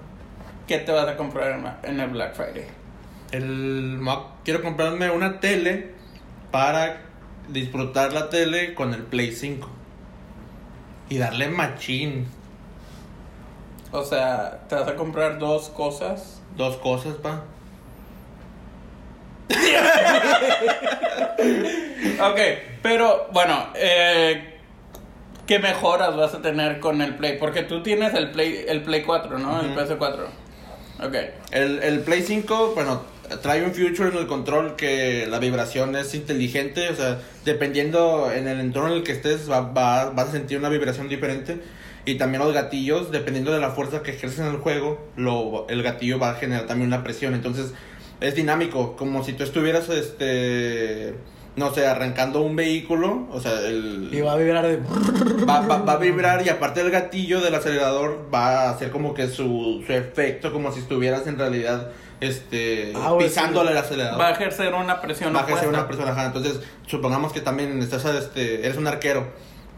[0.66, 2.66] ¿Qué te vas a comprar en, el Black Friday?
[3.32, 3.98] El,
[4.44, 5.94] quiero comprarme una tele
[6.50, 7.00] para
[7.48, 9.66] disfrutar la tele con el Play 5.
[11.08, 12.26] Y darle machín.
[13.90, 16.42] O sea, te vas a comprar dos cosas.
[16.54, 17.44] Dos cosas, pa.
[22.20, 22.38] Ok,
[22.82, 24.57] pero bueno, eh,
[25.48, 27.38] ¿qué mejoras vas a tener con el Play?
[27.38, 29.60] Porque tú tienes el Play, el Play 4, ¿no?
[29.60, 29.80] El Ujú.
[29.80, 30.26] PS4.
[31.04, 31.14] Ok.
[31.50, 33.02] El, el Play 5, bueno,
[33.42, 38.46] trae un feature en el control que la vibración es inteligente, o sea, dependiendo en
[38.46, 41.58] el entorno en el que estés, va, va- vas a sentir una vibración diferente.
[42.04, 45.82] Y también los gatillos, dependiendo de la fuerza que ejercen en el juego, lo, el
[45.82, 47.34] gatillo va a generar también una presión.
[47.34, 47.74] Entonces,
[48.20, 51.14] es dinámico, como si tú estuvieras, este,
[51.58, 54.08] no sé, arrancando un vehículo, o sea, el...
[54.12, 54.76] Y va a vibrar de.
[55.44, 59.12] Va, va, va a vibrar y aparte del gatillo del acelerador va a hacer como
[59.14, 61.90] que su, su efecto, como si estuvieras en realidad,
[62.20, 63.72] este, Ah, pisándole sí.
[63.72, 64.20] el acelerador.
[64.20, 65.78] Va a ejercer una presión Va a ejercer opuesta.
[65.80, 66.26] una persona, ajá.
[66.26, 69.26] Entonces, supongamos que también estás, este, eres un arquero.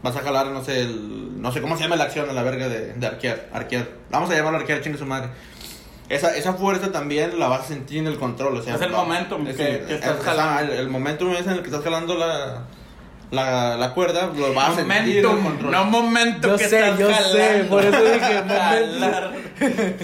[0.03, 2.41] Vas a jalar, no sé, el, no sé cómo se llama la acción a la
[2.41, 3.87] verga de, de arquear, arquear.
[4.09, 5.29] Vamos a llamarlo arquear, chingue su madre.
[6.11, 8.75] Esa, esa fuerza también la vas a sentir en el control, o sea.
[8.75, 10.73] Es el va- momentum es que- que estás es- jalando.
[10.73, 12.63] El, el momentum es en el que estás jalando la,
[13.31, 15.71] la, la cuerda, lo vas a sentir en el Momentum, control.
[15.71, 17.69] no momento Yo que sé, estás yo sé, jalando.
[17.69, 19.31] por eso dije, Jalar.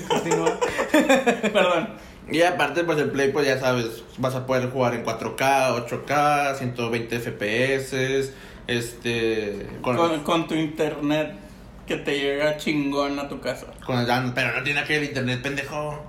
[0.08, 0.60] Continúa.
[1.54, 1.90] Perdón.
[2.30, 6.56] Y aparte, pues el Play, pues ya sabes, vas a poder jugar en 4K, 8K,
[6.58, 8.32] 120 FPS,
[8.68, 9.68] este...
[9.82, 11.34] Con, Con, con tu internet
[11.88, 13.68] que te llega chingón a tu casa.
[13.86, 16.04] con el- pero no tiene que el internet, pendejo.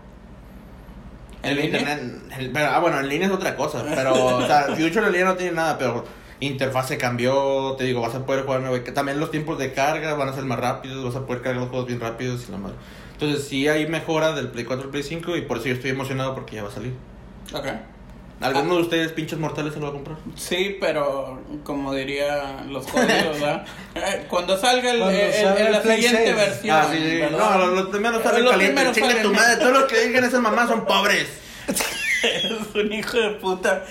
[1.42, 2.00] ¿En El internet...
[2.38, 5.24] el- pero, ah, bueno, en línea es otra cosa, pero, o sea, Future en línea
[5.26, 6.04] no tiene nada, pero
[6.40, 8.80] interfase cambió, te digo, vas a poder jugar nueve...
[8.80, 11.70] También los tiempos de carga van a ser más rápidos, vas a poder cargar los
[11.70, 12.76] juegos bien rápidos y la madre.
[13.12, 15.90] Entonces sí hay mejora del Play 4 al Play 5 y por eso yo estoy
[15.90, 16.92] emocionado porque ya va a salir.
[17.52, 17.66] Ok.
[18.40, 20.16] ¿Alguno de ustedes, pinches mortales, se lo va a comprar?
[20.36, 23.66] Sí, pero como diría los códigos, ¿verdad?
[23.96, 26.36] Eh, Cuando salga el, Cuando el- salga el- la Play siguiente 6.
[26.36, 26.76] versión.
[26.76, 27.16] Ah, sí, sí.
[27.16, 27.38] ¿verdad?
[27.38, 28.74] No, los, los primeros salen Los calientes.
[28.74, 29.56] primeros Chinga salen- tu madre.
[29.56, 31.26] Todos los que digan esas mamás son pobres.
[32.22, 33.84] Eres un hijo de puta.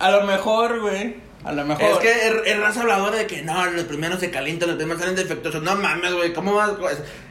[0.00, 1.16] A lo mejor, güey.
[1.44, 1.84] A lo mejor.
[1.84, 5.00] Es que es, es raza habladora de que no, los primeros se calientan, los primeros
[5.00, 5.62] salen defectuosos.
[5.62, 6.32] No mames, güey.
[6.32, 6.72] ¿Cómo vas?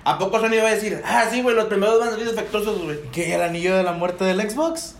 [0.05, 1.01] ¿A poco Sony va a decir?
[1.05, 2.97] Ah, sí, güey, los primeros van a salir defectuosos, güey.
[3.11, 3.35] ¿Qué?
[3.35, 4.95] ¿El anillo de la muerte del Xbox?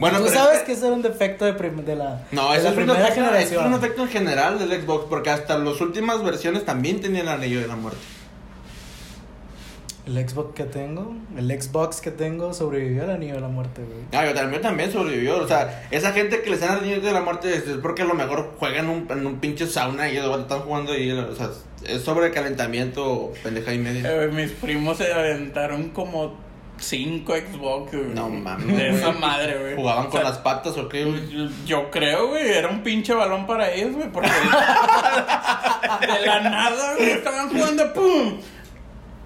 [0.00, 2.50] Bueno, Tú pero sabes es que ese era un defecto de, prim- de la, No,
[2.50, 3.66] de eso la es, un primera efecto, eso es generación.
[3.66, 7.60] un efecto en general del Xbox, porque hasta las últimas versiones también tenían el anillo
[7.60, 8.00] de la muerte.
[10.06, 13.98] El Xbox que tengo, el Xbox que tengo sobrevivió al anillo de la muerte, güey.
[14.12, 15.36] Ah, yo también, también sobrevivió.
[15.38, 18.06] O sea, esa gente que les dan el anillo de la muerte es porque a
[18.06, 21.12] lo mejor juegan un, en un pinche sauna y ellos están jugando ahí.
[21.12, 21.50] O sea,
[21.86, 24.10] es sobrecalentamiento, pendeja y media.
[24.24, 26.34] Eh, mis primos se aventaron como
[26.80, 28.08] cinco Xbox, güey.
[28.14, 28.76] No mames.
[28.76, 29.76] De esa madre, güey.
[29.76, 31.20] ¿Jugaban O con las patas o qué, güey?
[31.66, 34.30] Yo, creo, güey, era un pinche balón para ellos, güey, porque
[36.00, 38.40] de la nada, güey, estaban jugando, ¡pum!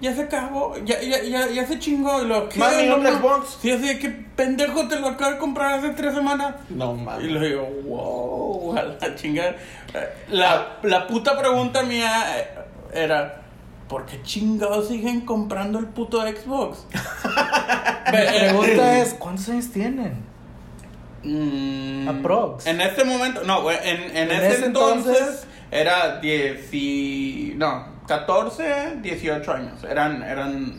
[0.01, 2.21] Ya se acabó, ya, ya, ya, ya se chingó.
[2.21, 2.59] Y lo, ¿qué?
[2.59, 3.57] Mami, No Xbox.
[3.61, 6.55] Sí, así de que pendejo te lo acabo de comprar hace tres semanas.
[6.69, 7.31] No Y mames.
[7.31, 9.55] le digo, wow, a la chingada.
[10.29, 12.11] La, la puta pregunta mía
[12.93, 13.44] era,
[13.87, 16.85] ¿por qué chingados siguen comprando el puto Xbox?
[18.11, 20.23] Mi pregunta es, ¿cuántos años tienen?
[21.23, 22.67] Mm, Aprox.
[22.67, 23.77] En este momento, no, en,
[24.15, 29.83] en, En ese, ese entonces, entonces- era 10 y, no, 14, 18 años.
[29.83, 30.75] Eran, eran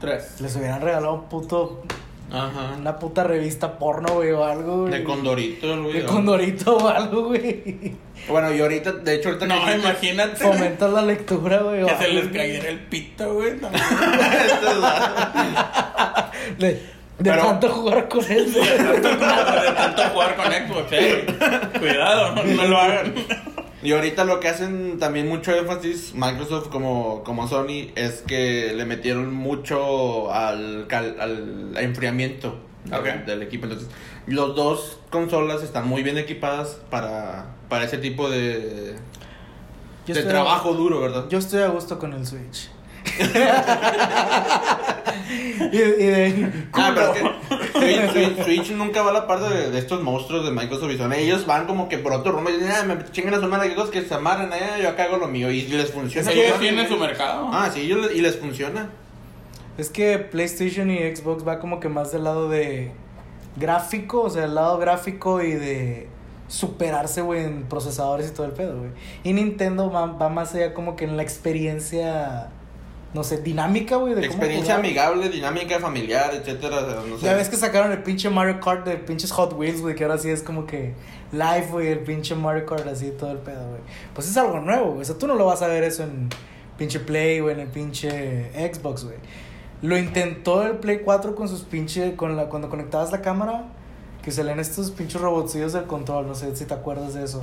[0.00, 0.40] tres.
[0.40, 1.82] Les hubieran regalado un puto,
[2.32, 2.74] Ajá.
[2.78, 4.92] una puta revista porno, güey, o algo, güey.
[4.92, 5.92] De condorito, güey.
[5.94, 7.92] De condorito o algo, güey.
[8.28, 11.82] Bueno, y ahorita, de hecho, ahorita No, que- imagínate Fomentas la lectura, güey.
[11.82, 13.58] o que se algo, les cayera el pito, güey.
[13.60, 13.84] también.
[16.58, 16.80] De, de
[17.30, 19.00] Pero- tanto jugar con él, güey.
[19.00, 19.16] de
[19.72, 21.26] tanto jugar con Xbox, eh.
[21.78, 23.14] Cuidado, no lo hagan.
[23.84, 28.84] Y ahorita lo que hacen también mucho énfasis, Microsoft como, como Sony, es que le
[28.86, 32.58] metieron mucho al, cal- al enfriamiento
[33.26, 33.66] del- equipo.
[33.66, 33.88] Entonces,
[34.26, 38.94] los dos consolas están muy bien equipadas para, para ese tipo de,
[40.06, 41.26] Yo de trabajo duro, ¿verdad?
[41.28, 42.70] Yo estoy a gusto con el Switch.
[45.72, 47.30] y, y de Ah, pero es que
[47.84, 50.98] Switch, Switch- Switch nunca va a la par de, de estos monstruos de Microsoft y
[50.98, 51.12] Sony.
[51.18, 53.74] Ellos van como que por otro rumbo y dicen, ah, me chingan a su madre,
[53.74, 55.50] que que se amarren allá, yo acá hago lo mío.
[55.50, 56.30] Y les funciona.
[56.30, 56.60] Ellos ¿no?
[56.60, 57.48] tienen su mercado.
[57.52, 58.90] Ah, sí, ellos y les funciona.
[59.76, 62.92] Es que PlayStation y Xbox va como que más del lado de
[63.56, 66.08] gráfico, o sea, el lado gráfico y de
[66.46, 68.90] superarse, güey, en procesadores y todo el pedo, güey.
[69.24, 72.50] Y Nintendo va, va más allá como que en la experiencia,
[73.14, 74.14] no sé, dinámica, güey.
[74.14, 76.80] de Experiencia amigable, dinámica, familiar, etcétera.
[77.08, 77.24] No sé.
[77.24, 80.18] Ya ves que sacaron el pinche Mario Kart de pinches Hot Wheels, güey, que ahora
[80.18, 80.94] sí es como que
[81.30, 83.80] live, güey, el pinche Mario Kart así todo el pedo, güey.
[84.12, 85.02] Pues es algo nuevo, güey.
[85.02, 86.28] O sea, tú no lo vas a ver eso en
[86.76, 89.16] pinche Play o en el pinche Xbox, güey.
[89.80, 93.66] Lo intentó el Play 4 con sus pinche con la cuando conectabas la cámara
[94.24, 97.40] que salían estos pinches robotcillos del control, no sé si te acuerdas de eso.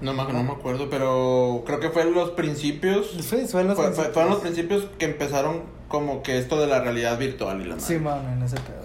[0.00, 3.08] No, me- no me acuerdo, pero creo que fue en los principios.
[3.28, 4.84] Fue, fue en los Fue- fue- fueron los principios.
[4.98, 7.86] que empezaron como que esto de la realidad virtual y la madre.
[7.86, 8.82] Sí, mano, en ese pedo.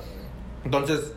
[0.63, 1.13] Entonces,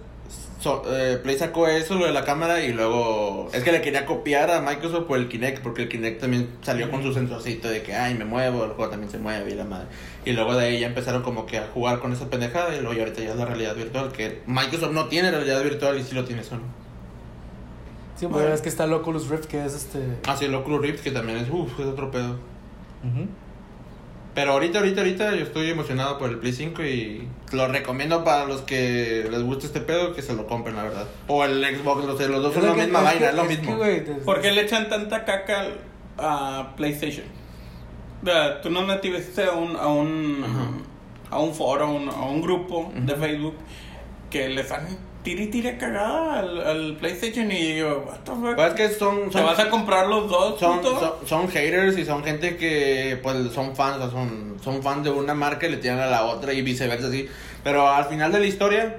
[0.60, 4.06] so- eh, Play sacó eso, lo de la cámara, y luego es que le quería
[4.06, 7.82] copiar a Microsoft por el Kinect, porque el Kinect también salió con su sensorcito de
[7.82, 9.86] que, ay, me muevo, el juego también se mueve y la madre.
[10.24, 12.94] Y luego de ahí ya empezaron como que a jugar con esa pendejada, y luego
[12.94, 16.14] y ahorita ya es la realidad virtual, que Microsoft no tiene realidad virtual y sí
[16.14, 16.60] lo tiene Sony.
[18.22, 18.44] Sí, Bueno.
[18.44, 19.98] pero es que está el Oculus Rift, que es este.
[20.28, 22.36] Ah, sí, el Oculus Rift, que también es, uff, es otro pedo.
[24.32, 28.44] Pero ahorita, ahorita, ahorita yo estoy emocionado por el Play 5 y lo recomiendo para
[28.46, 31.06] los que les guste este pedo que se lo compren, la verdad.
[31.26, 33.34] O el Xbox, los, los dos son Es la que- misma es vaina, que- es
[33.34, 33.78] lo es que, mismo.
[33.80, 35.80] te- ¿Por qué le echan tanta caca al-
[36.18, 37.26] a PlayStation?
[38.62, 40.44] Tú no metiste a un, a un,
[41.28, 43.16] a un foro, a un, a un grupo de.
[43.16, 43.56] Facebook
[44.30, 44.86] que le están
[45.22, 48.54] tire y tire cagada al, al PlayStation y yo, what the fuck?
[48.54, 50.58] Pues es que son, ¿Te vas a comprar los dos?
[50.58, 50.80] son,
[51.26, 55.10] son haters y son gente que pues son fans, o sea, son, son fans de
[55.10, 57.28] una marca y le tiran a la otra y viceversa así.
[57.62, 58.96] Pero al final de la historia,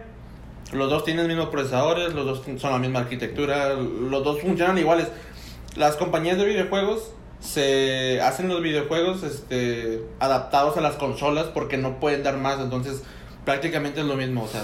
[0.71, 4.77] los dos tienen los mismos procesadores, los dos son la misma arquitectura, los dos funcionan
[4.77, 5.07] iguales.
[5.75, 11.99] Las compañías de videojuegos se hacen los videojuegos este, adaptados a las consolas porque no
[11.99, 13.03] pueden dar más, entonces
[13.43, 14.63] prácticamente es lo mismo, o sea,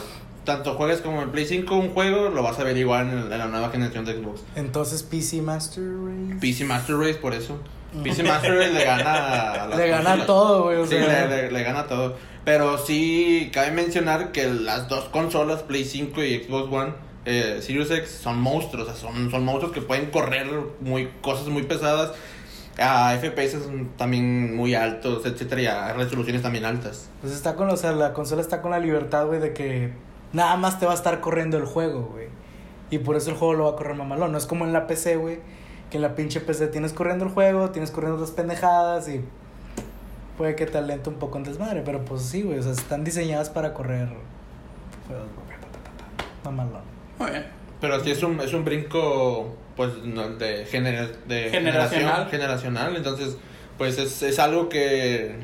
[0.50, 3.38] tanto juegues como en Play 5 un juego, lo vas a ver igual en, en
[3.40, 4.42] la nueva generación de Xbox.
[4.56, 6.40] Entonces, PC Master Race.
[6.42, 7.60] PC Master Race por eso.
[8.04, 10.26] PC Master Race le gana a las Le gana consolas.
[10.28, 10.78] todo, güey.
[10.78, 12.16] O Sí, sea, le, le- le gana todo.
[12.46, 16.94] Pero sí, cabe mencionar que las dos consolas, Play 5 y Xbox One,
[17.26, 18.88] eh, Series X, son monstruos.
[18.88, 20.48] O sea, son, son monstruos que pueden correr
[20.82, 22.12] muy, cosas muy pesadas
[22.82, 23.58] a FPS
[23.98, 27.10] también muy altos, etcétera, y a resoluciones también altas.
[27.20, 29.92] Pues está con, o sea, la consola está con la libertad, güey, de que
[30.34, 32.28] nada más te va a estar corriendo el juego, güey.
[32.92, 34.32] Y por eso el juego lo va a correr mamalón.
[34.32, 35.39] No es como en la PC, güey,
[35.92, 39.22] que en la pinche PC tienes corriendo el juego, tienes corriendo otras pendejadas y
[40.38, 41.82] puede que te alente un poco en desmadre.
[41.86, 44.10] Pero pues sí, güey, o sea, están diseñadas para correr
[46.44, 46.82] mamalón.
[47.18, 47.46] Muy bien.
[47.82, 51.89] Pero sí es un, es un brinco, pues, de, gener- de Generacional.
[51.89, 52.96] generación, generacional.
[52.96, 53.38] Entonces,
[53.78, 55.36] pues, es, es algo que...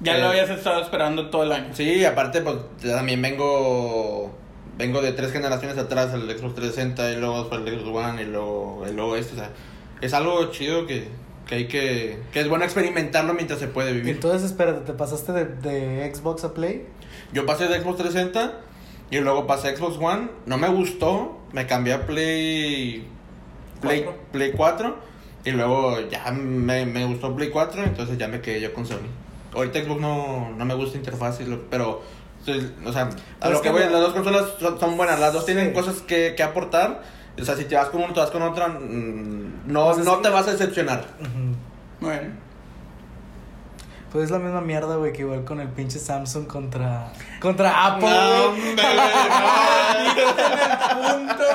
[0.00, 1.68] Ya Eh, lo habías estado esperando todo el año.
[1.72, 4.34] Sí, aparte, pues, también vengo...
[4.78, 8.26] Vengo de tres generaciones atrás, el Xbox 360 y luego fue el Xbox One y
[8.26, 9.34] luego, y luego esto.
[9.34, 9.50] O sea,
[10.02, 11.08] es algo chido que,
[11.46, 12.18] que hay que...
[12.30, 14.10] Que es bueno experimentarlo mientras se puede vivir.
[14.16, 16.84] Entonces, espérate, ¿te pasaste de, de Xbox a Play?
[17.32, 18.60] Yo pasé de Xbox 360
[19.10, 20.28] y luego pasé a Xbox One.
[20.44, 21.38] No me gustó.
[21.52, 23.06] Me cambié a Play.
[23.80, 24.22] Play, Cuatro.
[24.32, 24.96] Play 4.
[25.46, 27.82] Y luego ya me, me gustó Play 4.
[27.84, 29.08] Entonces ya me quedé yo con Sony.
[29.56, 31.38] Ahorita Xbox no, no me gusta interfaz.
[31.70, 32.02] pero.
[32.84, 35.18] O sea, a lo que voy, no- las dos consolas son, son buenas.
[35.18, 37.02] Las dos tienen cosas que, que aportar.
[37.40, 38.68] O sea, si te vas con uno, te vas con otra.
[38.68, 41.04] mm, No, Pues es no que- te vas a decepcionar.
[42.00, 42.38] Bien.
[44.12, 48.08] Pues es la misma mierda, güey, que igual con el pinche Samsung contra, contra Apple.
[48.08, 48.60] No, güey.
[48.60, 48.84] hombre,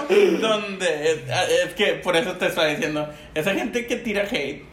[0.09, 1.11] punto donde
[1.63, 4.63] es que por eso te estaba diciendo esa gente que tira hate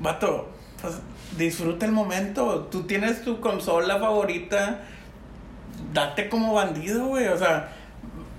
[0.00, 0.48] vato
[0.82, 0.94] pues
[1.36, 2.68] disfruta el momento.
[2.70, 4.82] Tú tienes tu consola favorita
[5.92, 7.28] date como bandido güey.
[7.28, 7.72] O sea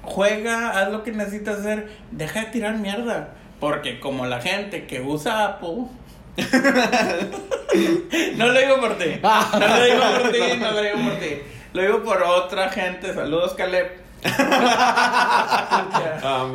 [0.04, 3.34] juega haz lo que necesitas hacer deja de tirar mierda.
[3.60, 5.88] Porque como la gente que usa Apple
[8.38, 11.42] no lo digo por ti no lo digo por ti no lo digo por ti.
[11.74, 13.14] Lo digo por otra gente.
[13.14, 13.88] Saludos Caleb.
[16.24, 16.50] Ah.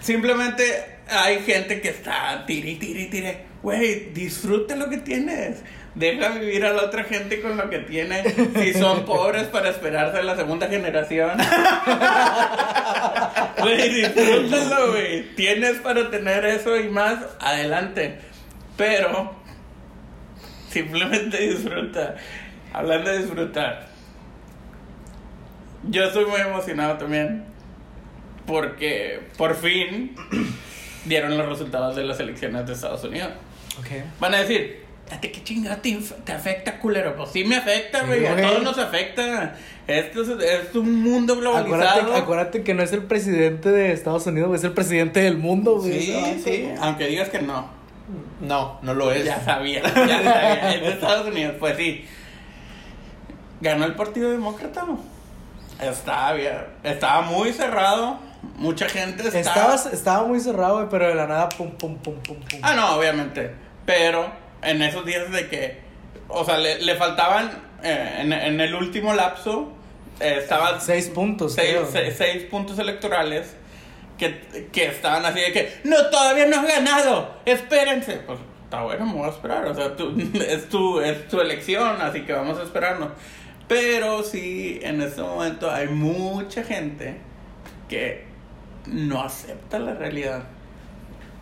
[0.00, 3.53] Simplemente hay gente que está tire, tire, tire.
[3.64, 5.62] Güey, disfruta lo que tienes.
[5.94, 8.22] Deja vivir a la otra gente con lo que tiene.
[8.56, 11.30] Si son pobres para esperarse a la segunda generación.
[13.62, 15.34] Güey, disfrútalo, güey.
[15.36, 18.18] Tienes para tener eso y más, adelante.
[18.76, 19.34] Pero,
[20.68, 22.16] simplemente disfruta.
[22.74, 23.86] Hablando de disfrutar.
[25.84, 27.46] Yo estoy muy emocionado también.
[28.44, 30.14] Porque por fin
[31.06, 33.30] dieron los resultados de las elecciones de Estados Unidos.
[34.20, 37.16] Van a decir, ¿a ti qué chingada te, te afecta, culero?
[37.16, 38.26] Pues sí me afecta, Sí, güey.
[38.26, 38.44] a güey.
[38.46, 39.56] todos nos afecta.
[39.86, 40.28] Esto es,
[40.68, 41.84] es un mundo globalizado.
[41.84, 45.78] Acuérdate, acuérdate que no es el presidente de Estados Unidos, es el presidente del mundo,
[45.78, 46.00] güey.
[46.00, 46.68] Sí, sí.
[46.74, 46.82] ¿no?
[46.84, 47.68] Aunque digas que no.
[48.40, 49.24] No, no lo es.
[49.24, 50.74] Ya sabía, ya sabía.
[50.74, 52.04] Es de Estados Unidos, pues sí.
[53.60, 54.86] Ganó el Partido Demócrata.
[55.80, 58.18] Estaba, bien- estaba muy cerrado.
[58.56, 59.74] Mucha gente estaba.
[59.74, 62.58] Estaba, estaba muy cerrado, güey, pero de la nada, pum, pum, pum, pum, pum.
[62.62, 63.50] Ah, no, obviamente.
[63.86, 65.78] Pero en esos días de que.
[66.28, 67.50] O sea, le, le faltaban.
[67.82, 69.72] eh, en, en el último lapso.
[70.20, 73.54] eh, estaban Seis puntos, seis, seis- seis puntos electorales.
[74.18, 75.72] Que, que estaban así de que.
[75.84, 77.34] No, todavía no has ganado.
[77.44, 78.14] Espérense.
[78.26, 79.66] Pues está bueno, me voy a esperar.
[79.66, 80.14] O sea, tú-
[80.48, 82.00] es, tu, es tu elección.
[82.00, 83.10] Así que vamos a esperarnos.
[83.68, 87.16] Pero sí, en este momento hay mucha gente
[87.88, 88.24] que
[88.86, 90.44] no acepta la realidad.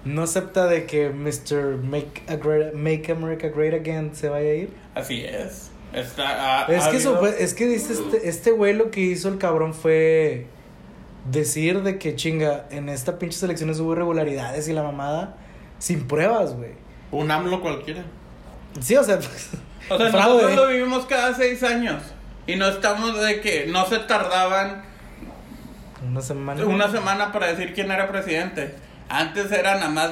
[0.04, 1.76] No acepta de que Mr.
[1.82, 4.70] Make, a great- Make America Great Again se vaya a ir.
[4.94, 5.70] Así es.
[5.92, 8.90] Está, ha- Es ha que, eso habido- fue- es que dice este, este güey lo
[8.90, 10.46] que hizo el cabrón fue
[11.30, 15.36] decir de que chinga, en esta pinche elecciones hubo irregularidades y la mamada
[15.78, 16.70] sin pruebas, güey.
[17.12, 18.02] Un AMLO cualquiera.
[18.80, 19.18] Sí, o sea,
[19.90, 20.42] O sea, fraude.
[20.42, 22.02] nosotros lo vivimos cada seis años.
[22.46, 24.82] Y no estamos de que no se tardaban
[26.08, 26.64] Una semana.
[26.64, 28.74] una semana para decir quién era presidente.
[29.08, 30.10] Antes era nada más,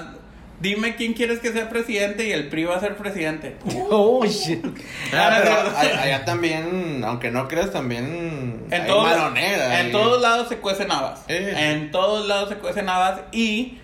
[0.60, 3.56] dime quién quieres que sea presidente y el PRI va a ser presidente.
[3.90, 4.64] Oh, shit.
[5.12, 9.92] Ah, pero a- allá también, aunque no creas, también En hay todos, maronera en y-
[9.92, 11.22] todos lados se cuecen habas.
[11.28, 11.54] Eh.
[11.72, 13.78] En todos lados se cuecen habas y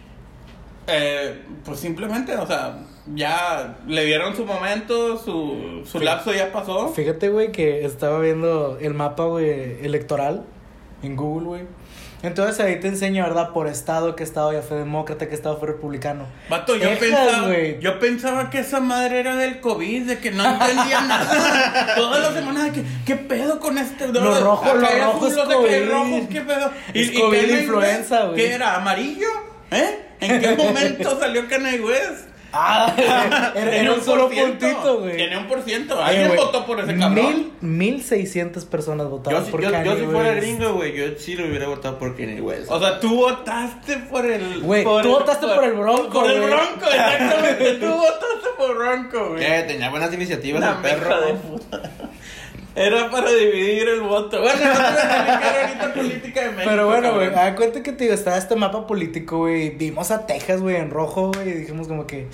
[0.87, 2.79] eh, pues simplemente, o sea,
[3.14, 6.88] ya le dieron su momento, su, su lapso ya pasó.
[6.90, 10.45] Fíjate, güey, que estaba viendo el mapa, güey, electoral
[11.03, 11.62] en Google, güey.
[12.27, 13.51] Entonces ahí te enseña, ¿verdad?
[13.51, 16.27] Por estado, qué estado ya fue demócrata, qué estado fue republicano.
[16.49, 20.45] Vato, yo Texas, pensaba, yo pensaba que esa madre era del COVID, de que no
[20.45, 21.95] entendía nada.
[21.97, 24.09] Toda la semana de que, ¿qué pedo con este?
[24.09, 25.91] Lo rojo, lo rojo es azules, acá hay COVID.
[25.91, 26.71] rojos, ¿qué pedo?
[26.93, 28.37] Es qué COVID Kanye influenza, güey.
[28.37, 28.75] ¿Qué era?
[28.75, 29.29] ¿Amarillo?
[29.71, 29.99] ¿Eh?
[30.21, 32.26] ¿En qué momento salió Kanye West?
[32.52, 35.16] Ah, era, Tenía era un solo puntito, güey.
[35.16, 36.02] Tenía un por ciento.
[36.02, 37.14] ¿Alguien votó por ese cabrón?
[37.14, 41.04] Mil, mil seiscientas personas votaron Yo, por yo, yo Kanye si fuera gringo, güey, yo
[41.18, 42.70] sí lo hubiera votado por Kanye West.
[42.70, 44.61] O sea, tú votaste por el.
[44.61, 46.40] Güey, tú votaste por el Bronco, Por el.
[46.40, 47.74] Bronco, exactamente.
[47.74, 49.44] tú votaste por Bronco, güey.
[49.44, 51.11] Eh, tenía buenas iniciativas La el perro.
[51.11, 51.82] hija de puta.
[52.77, 54.41] Era para dividir el voto.
[54.43, 56.65] Bueno, no ahorita política de México.
[56.71, 59.71] Pero bueno, güey, da cuenta que te digo, estaba este mapa político, güey.
[59.71, 61.49] Vimos a Texas, güey, en rojo, güey.
[61.49, 62.29] Y dijimos como que.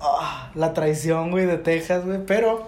[0.00, 2.18] ah, la traición, güey, de Texas, güey.
[2.26, 2.66] Pero.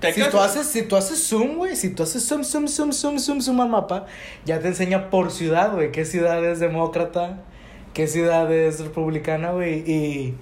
[0.00, 2.92] Texas- Si tú haces, si tú haces zoom, güey, si tú haces zoom, zoom, zoom,
[2.92, 4.06] zoom, zoom, zoom al mapa,
[4.46, 7.38] ya te enseña por ciudad, güey, qué ciudad es demócrata,
[7.94, 10.34] qué ciudad es republicana, güey, y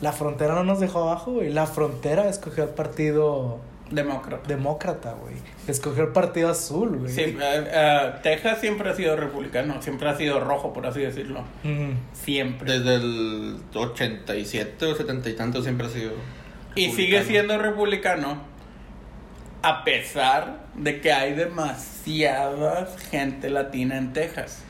[0.00, 1.50] la frontera no nos dejó abajo, güey.
[1.50, 4.46] La frontera escogió el partido Demócrata.
[4.48, 5.34] demócrata, güey.
[5.66, 7.12] Escogió el partido azul, güey.
[7.12, 11.44] Sí, eh, eh, Texas siempre ha sido republicano, siempre ha sido rojo, por así decirlo.
[12.12, 12.78] Siempre.
[12.78, 16.12] Desde el 87 o 70 y tanto siempre ha sido.
[16.74, 18.42] Y sigue siendo republicano
[19.62, 24.62] a pesar de que hay demasiada gente latina en Texas.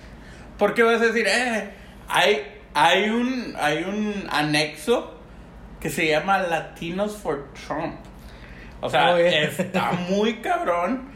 [0.59, 1.70] ¿Por qué vas a decir, eh,
[2.09, 2.42] hay,
[2.74, 5.14] hay, un, hay un anexo
[5.81, 7.96] que se llama Latinos for Trump?
[8.80, 11.10] O sea, está muy cabrón.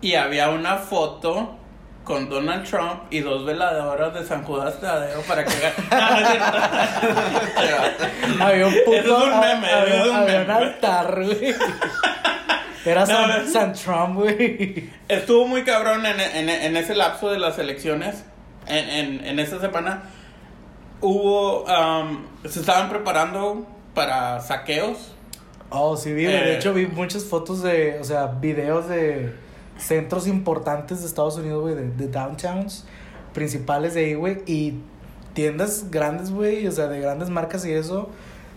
[0.00, 1.56] Y había una foto
[2.04, 5.50] con Donald Trump y dos veladoras de San Judas Tadeo para que...
[8.38, 8.44] No.
[8.44, 8.96] Había un puto.
[8.96, 10.52] Es un meme, había, es un había un meme.
[10.52, 11.54] altar, güey.
[12.84, 13.50] Era San, No, no.
[13.50, 14.90] San Trump, güey.
[15.08, 18.24] Estuvo muy cabrón en, en, en ese lapso de las elecciones.
[18.66, 20.02] En, en, en esta semana
[21.00, 21.64] hubo.
[21.64, 25.14] um, se estaban preparando para saqueos.
[25.70, 26.36] Oh, sí, vi, güey.
[26.36, 26.40] Eh.
[26.44, 27.98] De hecho, vi muchas fotos de.
[28.00, 29.32] O sea, videos de
[29.76, 32.86] centros importantes de Estados Unidos, güey, de, de downtowns
[33.34, 34.38] principales de ahí, güey.
[34.46, 34.74] Y
[35.34, 36.66] tiendas grandes, güey.
[36.66, 38.08] O sea, de grandes marcas y eso.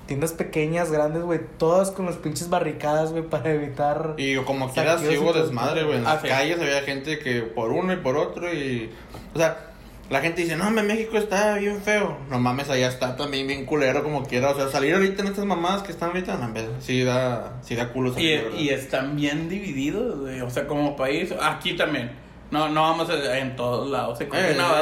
[0.08, 1.40] Tiendas pequeñas, grandes, güey.
[1.58, 4.16] Todas con las pinches barricadas, güey, para evitar.
[4.18, 5.98] Y como quieras, sí hubo desmadre, güey.
[6.00, 6.28] En Ah, las sí.
[6.28, 8.90] calles había gente que por uno y por otro y...
[9.34, 9.71] O sea,
[10.12, 12.18] la gente dice, no, México está bien feo.
[12.30, 14.50] No mames, allá está también bien culero como quiera.
[14.52, 17.90] O sea, salir ahorita en estas mamadas que están ahorita, no, sí da, sí da
[17.94, 20.42] culo Y, salir, y están bien divididos, güey.
[20.42, 21.34] O sea, como país.
[21.42, 22.12] Aquí también.
[22.52, 24.18] No, no vamos a, en todos lados.
[24.18, 24.30] Se Eh,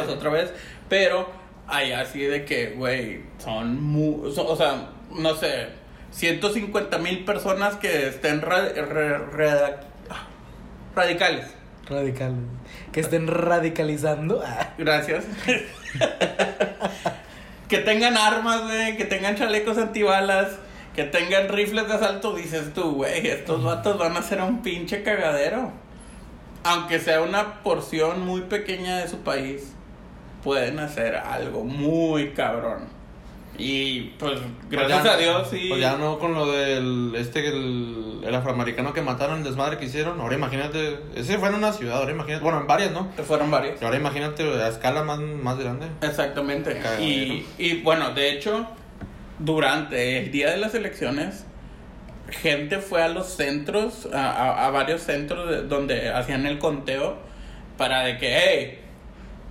[0.10, 0.14] eh.
[0.14, 0.52] otra vez.
[0.90, 1.30] Pero
[1.68, 4.32] hay así de que, güey, son muy.
[4.34, 5.68] son- o sea, no sé.
[6.12, 9.76] 150 mil personas que estén ra- re- re-
[10.96, 11.46] radicales.
[11.90, 12.36] Radical.
[12.92, 14.44] Que estén radicalizando.
[14.78, 15.26] Gracias.
[17.68, 20.58] que tengan armas, güey, que tengan chalecos antibalas,
[20.96, 25.04] que tengan rifles de asalto, dices tú, güey, estos vatos van a ser un pinche
[25.04, 25.72] cagadero.
[26.64, 29.74] Aunque sea una porción muy pequeña de su país,
[30.44, 32.99] pueden hacer algo muy cabrón.
[33.58, 35.66] Y pues, Pues gracias ya- a Dios, sí.
[35.68, 37.14] Pues ya no con lo del.
[37.18, 40.20] Este, el, el afroamericano que mataron, el desmadre que hicieron.
[40.22, 41.00] Ahora imagínate.
[41.16, 42.42] Ese fue en una ciudad, ahora imagínate.
[42.44, 43.10] Bueno, en varias, ¿no?
[43.28, 43.82] Fueron varios.
[43.82, 45.88] Y ahora imagínate a escala más, más grande.
[46.02, 46.80] Exactamente.
[47.02, 48.66] Y, y bueno, de hecho,
[49.40, 51.46] durante el día de las elecciones,
[52.30, 57.18] gente fue a los centros, a, a- a varios centros de- donde hacían el conteo
[57.78, 58.80] para de que, hey,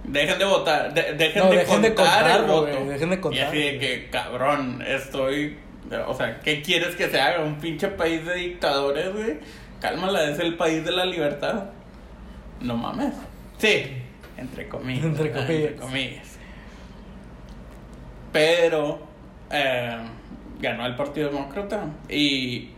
[0.04, 2.70] dejen de votar, de- dejen, No, de, dejen de contar el voto.
[2.72, 5.56] güey, dejen de Y así de que, cabrón, estoy,
[6.06, 7.42] o sea, ¿qué quieres que se haga?
[7.44, 9.38] ¿Un pinche país de dictadores, güey?
[9.80, 11.66] Cálmala, es el país de la libertad.
[12.60, 13.14] No mames.
[13.58, 13.84] Sí,
[14.36, 15.04] Entre comillas.
[15.04, 15.50] Entre comillas.
[15.70, 16.28] Entre comillas.
[18.32, 18.98] Pero
[19.50, 19.96] eh,
[20.60, 21.86] ganó el Partido Demócrata.
[22.08, 22.70] Y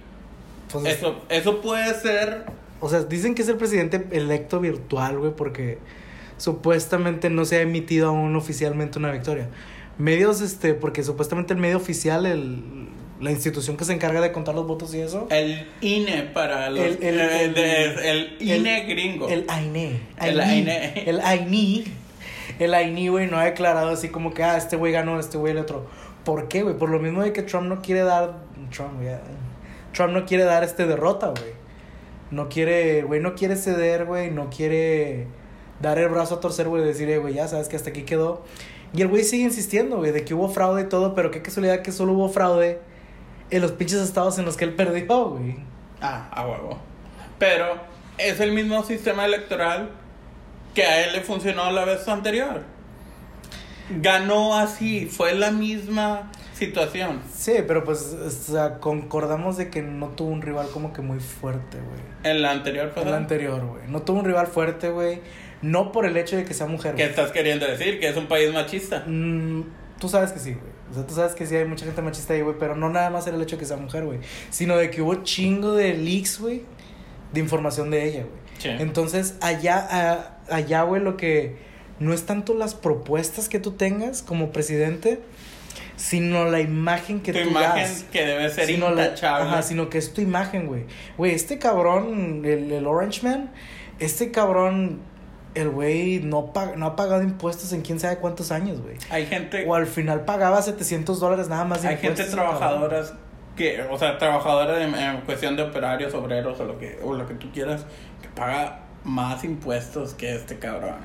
[0.70, 2.44] Pues, eso, eso puede ser.
[2.80, 5.78] O sea, dicen que es el presidente electo virtual, güey, porque
[6.40, 9.48] supuestamente no se ha emitido aún oficialmente una victoria.
[9.98, 12.88] Medios, este, porque supuestamente el medio oficial, el,
[13.20, 16.80] la institución que se encarga de contar los votos y eso, El INE para los.
[16.80, 19.28] El- el- eh, el- de- el INE gringo.
[19.28, 21.04] el AINE, El AINE.
[21.06, 21.84] el AINE,
[22.58, 25.52] el AINE, güey, no ha declarado así como que, ah, este güey ganó, este güey
[25.52, 25.86] el otro.
[26.24, 26.76] ¿Por qué, güey?
[26.78, 28.38] Por lo mismo de que Trump no quiere dar,
[28.74, 29.14] Trump, güey,
[29.92, 31.52] Trump no quiere dar este derrota, güey.
[32.30, 35.26] No quiere, güey, no quiere ceder, güey, no quiere
[35.80, 38.44] dar el brazo a torcer, güey, decir, eh, güey, ya sabes que hasta aquí quedó.
[38.92, 41.82] Y el güey sigue insistiendo, güey, de que hubo fraude y todo, pero qué casualidad
[41.82, 42.80] que solo hubo fraude
[43.50, 45.56] en los pinches estados en los que él perdió, güey.
[46.00, 46.78] Ah, a huevo.
[47.38, 47.76] Pero
[48.18, 49.90] es el mismo sistema electoral
[50.74, 52.62] que a él le funcionó la vez anterior.
[53.90, 57.20] Ganó así, fue la misma situación.
[57.34, 61.18] Sí, pero pues, o sea, concordamos de que no tuvo un rival como que muy
[61.18, 62.00] fuerte, güey.
[62.22, 63.82] En la anterior fue El anterior, güey.
[63.88, 65.20] No tuvo un rival fuerte, güey.
[65.62, 67.10] No por el hecho de que sea mujer, ¿Qué güey.
[67.10, 68.00] estás queriendo decir?
[68.00, 69.04] Que es un país machista.
[69.06, 69.64] Mm,
[69.98, 70.70] tú sabes que sí, güey.
[70.90, 72.56] O sea, tú sabes que sí hay mucha gente machista ahí, güey.
[72.58, 74.18] Pero no nada más era el hecho de que sea mujer, güey.
[74.50, 76.62] Sino de que hubo chingo de leaks, güey.
[77.32, 78.40] De información de ella, güey.
[78.58, 78.68] Sí.
[78.82, 81.56] Entonces, allá, a- allá, güey, lo que
[81.98, 85.20] no es tanto las propuestas que tú tengas como presidente,
[85.96, 88.04] sino la imagen que tu tú imagen das.
[88.10, 89.48] que debe ser Sino la- intachable.
[89.50, 90.84] ajá, sino que es tu imagen, güey.
[91.18, 93.50] Güey, este cabrón, el, el Orange Man,
[93.98, 95.00] este cabrón,
[95.54, 98.96] el güey no, no ha pagado impuestos en quién sabe cuántos años, güey.
[99.10, 102.26] Hay gente, O al final pagaba 700 dólares nada más de hay impuestos.
[102.26, 103.14] gente trabajadoras
[103.56, 107.26] que, o sea, trabajadora en, en cuestión de operarios, obreros o lo que, o lo
[107.26, 107.84] que tú quieras,
[108.22, 110.96] que paga más impuestos que este cabrón.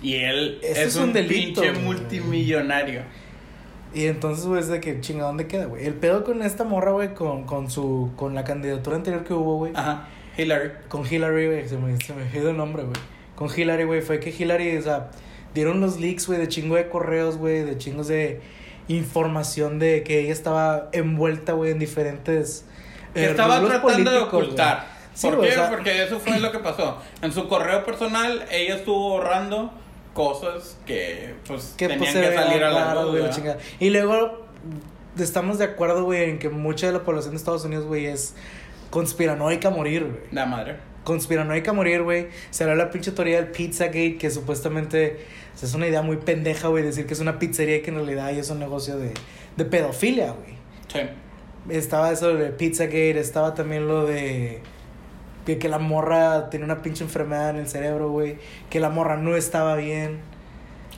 [0.00, 1.84] Y él Eso es, es un, un delito, pinche güey.
[1.84, 3.02] multimillonario.
[3.94, 5.86] Y entonces, güey, es de que chinga, ¿dónde queda, güey?
[5.86, 9.58] El pedo con esta morra, güey, con, con su, con la candidatura anterior que hubo,
[9.58, 9.72] güey.
[9.76, 10.70] Ajá, Hillary.
[10.88, 12.96] Con Hillary, güey, se me, se me el nombre, güey.
[13.36, 15.10] Con Hillary, güey, fue que Hillary, o sea,
[15.54, 18.40] dieron los leaks, güey, de chingo de correos, güey, de chingos de
[18.88, 22.64] información de que ella estaba envuelta, güey, en diferentes...
[23.14, 24.86] Que eh, estaba tratando de ocultar.
[25.14, 25.50] Sí, ¿Por qué?
[25.50, 26.98] o sea- Porque eso fue lo que pasó.
[27.20, 29.72] En su correo personal, ella estuvo borrando
[30.14, 33.40] cosas que, pues, que tenían pues, se que salir a la claro, luz.
[33.78, 34.46] Y luego
[35.18, 38.34] estamos de acuerdo, güey, en que mucha de la población de Estados Unidos, güey, es
[38.90, 40.20] conspiranoica a morir, güey.
[40.32, 40.76] La madre.
[41.04, 42.28] Conspiranoica a morir, güey.
[42.50, 45.18] Será la pinche teoría del Pizzagate, que supuestamente
[45.54, 47.90] o sea, es una idea muy pendeja, güey, decir que es una pizzería y que
[47.90, 49.12] en realidad es un negocio de,
[49.56, 50.54] de pedofilia, güey.
[50.88, 51.00] Sí.
[51.70, 54.60] Estaba eso de Pizzagate, estaba también lo de
[55.46, 58.36] que, que la morra tenía una pinche enfermedad en el cerebro, güey.
[58.70, 60.20] Que la morra no estaba bien.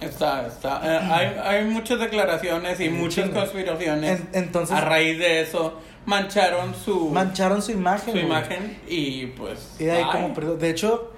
[0.00, 0.80] Está, está.
[0.84, 4.20] eh, hay, hay muchas declaraciones y muchas conspiraciones.
[4.32, 8.14] En- entonces a raíz de eso, mancharon su, mancharon su imagen.
[8.14, 9.76] su imagen y pues.
[9.78, 10.12] Y de ahí ay.
[10.12, 10.56] como perdió.
[10.56, 11.12] De hecho,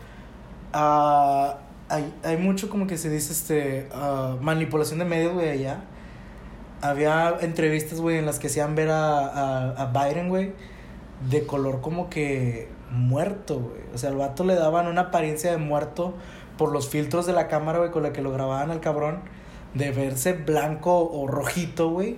[0.72, 1.58] ah,
[1.88, 5.84] hay, hay mucho como que se dice este ah, manipulación de medios, güey, allá.
[6.82, 10.52] Había entrevistas, güey, en las que hacían ver a, a, a Biden, güey,
[11.28, 13.82] de color como que muerto, güey.
[13.94, 16.14] O sea, al vato le daban una apariencia de muerto
[16.56, 19.20] por los filtros de la cámara, güey, con la que lo grababan al cabrón.
[19.74, 22.16] De verse blanco o rojito, güey.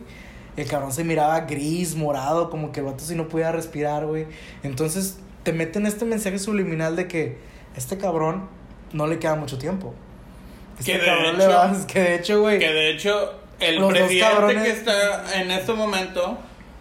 [0.58, 4.26] El cabrón se miraba gris, morado, como que el vato si no podía respirar, güey.
[4.62, 7.38] Entonces te meten este mensaje subliminal de que
[7.76, 8.48] este cabrón
[8.92, 9.94] no le queda mucho tiempo.
[10.78, 12.58] Este Que de cabrón le hecho- va- que de hecho, güey.
[12.58, 16.38] Que de hecho, el Los dos presidente cabrones- que está en este momento,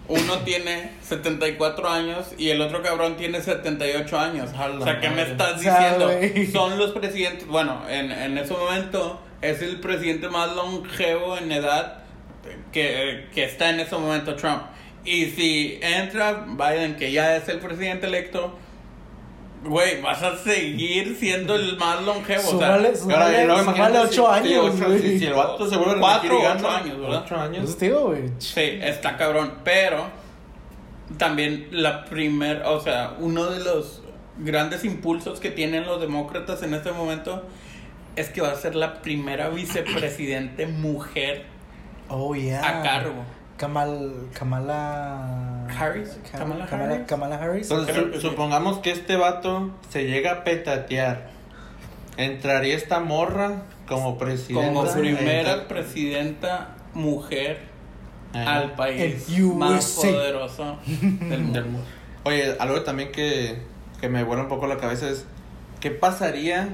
[0.08, 4.50] uno tiene 74 años y el otro cabrón tiene 78 años.
[4.80, 6.10] O sea, ¿qué me estás diciendo?
[6.52, 12.00] Son los presidentes, bueno, en, en ese momento es el presidente más longevo en edad
[12.72, 14.62] que, que está en ese momento Trump.
[15.06, 18.58] Y si entra Biden, que ya es el presidente electo,
[19.64, 22.42] güey, vas a seguir siendo el más longevo.
[22.42, 24.18] o sea, Súmale, Ahora, súmale, y luego súmale imagínate ocho si-
[24.48, 25.00] sí, años, ocho- güey.
[25.02, 27.24] si, si el vato se vuelve a Cuatro, repetir y ocho gana, años, ¿verdad?
[27.26, 27.64] ocho años.
[27.70, 28.24] Eso te digo, güey.
[28.40, 30.06] Sí, está cabrón, pero
[31.18, 34.02] también la primer, o sea, uno de los
[34.40, 37.44] grandes impulsos que tienen los demócratas en este momento
[38.16, 41.46] es que va a ser la primera vicepresidente mujer
[42.10, 42.62] Oh, yeah.
[42.80, 43.24] a cargo.
[43.58, 47.08] Kamal, Kamala Harris, Kam- Kamala Kamala, Harris.
[47.08, 47.72] Kamala Harris.
[47.72, 51.30] Entonces, su- supongamos que este vato se llega a petatear.
[52.18, 54.68] ¿Entraría esta morra como presidenta?
[54.82, 57.60] Como primera presidenta mujer
[58.34, 61.80] eh, al país El más poderoso del mundo.
[62.26, 63.58] Oye, algo también que,
[64.02, 65.26] que me vuela un poco la cabeza es,
[65.80, 66.70] ¿qué pasaría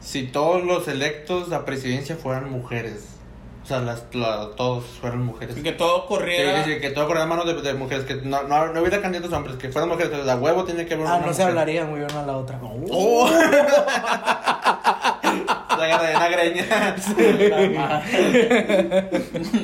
[0.00, 3.14] si todos los electos a presidencia fueran mujeres.
[3.68, 5.58] O sea, las, la- todos fueran mujeres.
[5.58, 6.64] Y que todo corriera.
[6.64, 9.02] sí, sí, que todo corriera a manos de, de mujeres, que no, no, no hubiera
[9.02, 11.42] candidatos hombres, que fueran mujeres, entonces a huevo tiene que haber Ah, una no se
[11.42, 11.48] mujer.
[11.48, 12.58] hablarían muy bien una a la otra.
[12.62, 13.28] ¡Oh!
[15.78, 16.64] De una greña.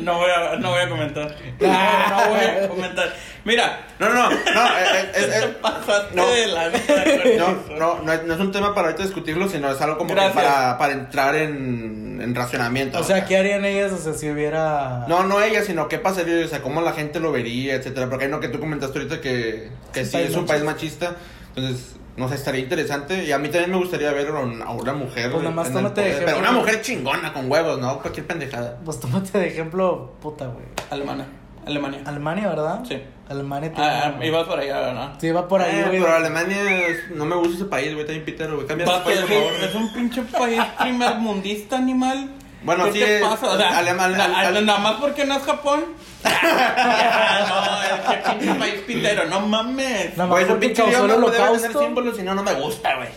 [0.02, 1.36] no, voy a, no voy a comentar.
[1.60, 3.12] No, no voy a comentar.
[3.44, 6.26] Mira, No, no, no, no, eh, es, es- es- pasaste no.
[6.26, 6.68] de la
[7.38, 10.14] no, no, no, es, no es un tema para ahorita discutirlo, sino es algo como
[10.14, 12.98] que para, para entrar en, en racionamiento.
[12.98, 15.04] O sea, ¿qué harían ellas o sea, si hubiera...
[15.08, 18.08] No, no ella, sino qué pasaría, o sea, cómo la gente lo vería, etcétera.
[18.08, 21.16] Porque hay uno que tú comentaste ahorita que, que sí es un país machista.
[21.54, 23.24] Entonces, no sé, estaría interesante.
[23.24, 25.30] Y a mí también me gustaría ver a una, mujer.
[25.30, 26.26] Pues nada más tómate de ejemplo.
[26.26, 27.98] Pero una mujer chingona con huevos, ¿no?
[28.00, 28.78] Cualquier pendejada.
[28.84, 30.64] Pues tómate de ejemplo, puta, güey.
[30.90, 31.26] Alemania.
[31.66, 32.00] Alemania.
[32.04, 32.84] Alemania, ¿verdad?
[32.86, 33.02] Sí.
[33.28, 33.72] Alemania.
[33.76, 35.12] Ah, ah, ibas por allá, ¿verdad?
[35.18, 36.00] Sí, va por ahí, Eh, güey.
[36.02, 38.66] pero Alemania es- no me gusta ese país, güey, está bien pitero, güey.
[38.66, 39.52] Cambia Vato, país, por favor.
[39.54, 42.30] es, es un pinche país primermundista animal.
[42.64, 43.46] Bueno, ¿Qué sí te es- pasa?
[43.50, 45.84] O sea, alem- al- na- al- nada más porque no es Japón.
[46.24, 50.16] no, es que pinche país pitero, no mames.
[50.16, 51.80] Nada más porque pinche causó el holocausto.
[51.80, 53.08] símbolos, si no, no me gusta, güey.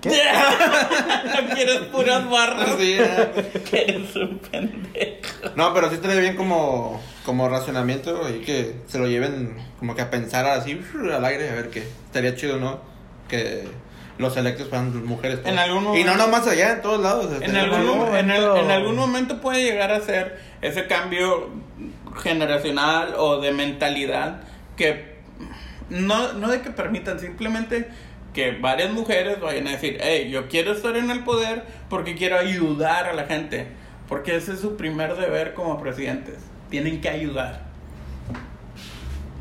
[0.00, 0.10] ¿Qué?
[1.42, 2.70] no quieres puras barras.
[2.78, 3.62] Sí, eh.
[3.70, 5.50] Que eres un pendejo.
[5.56, 10.02] No, pero sí estaría bien como, como racionamiento y que se lo lleven como que
[10.02, 10.80] a pensar así
[11.12, 11.80] al aire, a ver qué.
[12.06, 12.78] Estaría chido, ¿no?
[13.28, 13.66] Que
[14.18, 15.40] los electos fueran mujeres.
[15.44, 17.26] En algún Y no momento- nomás allá, en todos lados.
[17.26, 20.86] En estaría algún, algún en, el- momento- en algún momento puede llegar a ser ese
[20.86, 21.50] cambio
[22.22, 24.40] generacional o de mentalidad
[24.76, 25.16] que
[25.90, 27.88] no, no de que permitan, simplemente
[28.32, 32.38] que varias mujeres vayan a decir, hey, yo quiero estar en el poder porque quiero
[32.38, 33.66] ayudar a la gente,
[34.08, 36.36] porque ese es su primer deber como presidentes,
[36.70, 37.62] tienen que ayudar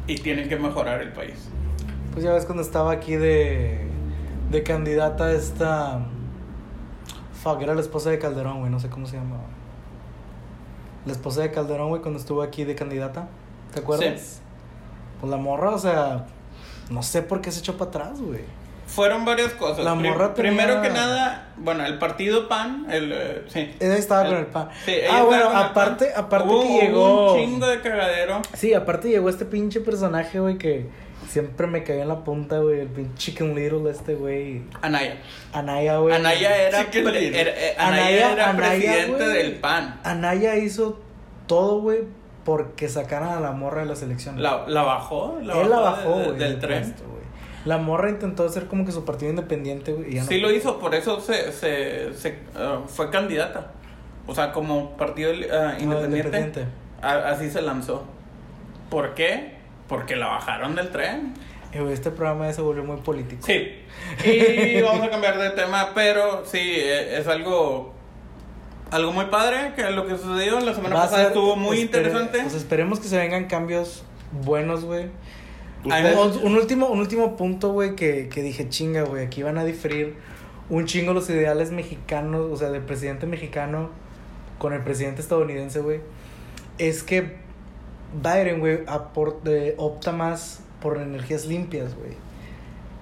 [0.08, 1.50] y tienen que mejorar el país.
[2.14, 3.80] Pues ya ves cuando estaba aquí de,
[4.50, 6.00] de candidata esta...
[7.44, 9.38] Fuck, era la esposa de Calderón, güey, no sé cómo se llama.
[11.06, 13.28] La esposa de Calderón, güey, cuando estuvo aquí de candidata.
[13.74, 14.20] ¿Te acuerdas?
[14.22, 14.40] Sí.
[15.20, 16.26] Pues la morra, o sea,
[16.90, 18.42] no sé por qué se echó para atrás, güey.
[18.88, 19.84] Fueron varias cosas.
[19.84, 23.76] La Prim- morra tenía- Primero que nada, bueno, el partido PAN, el, eh, sí.
[23.80, 24.70] Ella estaba El- con el pan.
[24.86, 27.34] Sí, ah, bueno, aparte, aparte Hubo- que llegó.
[27.34, 28.42] un chingo de cagadero.
[28.54, 30.88] Sí, aparte llegó este pinche personaje, güey, que
[31.28, 32.82] siempre me cayó en la punta, güey.
[32.82, 34.64] El pinche Chicken Little, este, güey.
[34.82, 35.18] Anaya.
[35.54, 36.16] Anaya, güey.
[36.16, 40.00] Anaya era, pre- eh, Anaya, Anaya- era Anaya, presidente del PAN.
[40.04, 41.00] Anaya hizo
[41.48, 42.00] todo, güey,
[42.44, 44.42] porque sacaran a la morra de las elecciones.
[44.42, 45.38] La, la bajó.
[45.42, 46.38] La Él la de- bajó, de- güey.
[46.38, 46.82] del del tren.
[46.84, 47.04] puesto.
[47.66, 50.14] La morra intentó hacer como que su partido independiente, güey.
[50.16, 50.58] no Sí lo pudo.
[50.58, 53.72] hizo, por eso se, se, se, ah, fue candidata.
[54.28, 56.66] O sea, como partido ah, independiente, independiente.
[57.02, 58.04] a- así se lanzó.
[58.92, 59.55] ¿Por qué?
[59.88, 61.34] Porque la bajaron del tren.
[61.74, 63.46] Eh, este programa ya se volvió muy político.
[63.46, 63.84] Sí.
[64.26, 67.94] Y vamos a cambiar de tema, pero sí, eh, es algo
[68.92, 71.82] algo muy padre que lo que sucedió la semana Va pasada ser- estuvo muy espere-
[72.04, 72.40] interesante.
[72.42, 75.08] Pues esperemos que se vengan cambios buenos, güey.
[75.84, 75.92] Un,
[76.44, 80.16] un último, un último punto, güey, que, que dije, chinga, güey, aquí van a diferir
[80.70, 83.90] un chingo los ideales mexicanos, o sea, del presidente mexicano
[84.58, 86.00] con el presidente estadounidense, güey.
[86.80, 87.36] Es que
[88.24, 88.80] Biden, güey,
[89.78, 92.12] opta más por energías limpias, güey.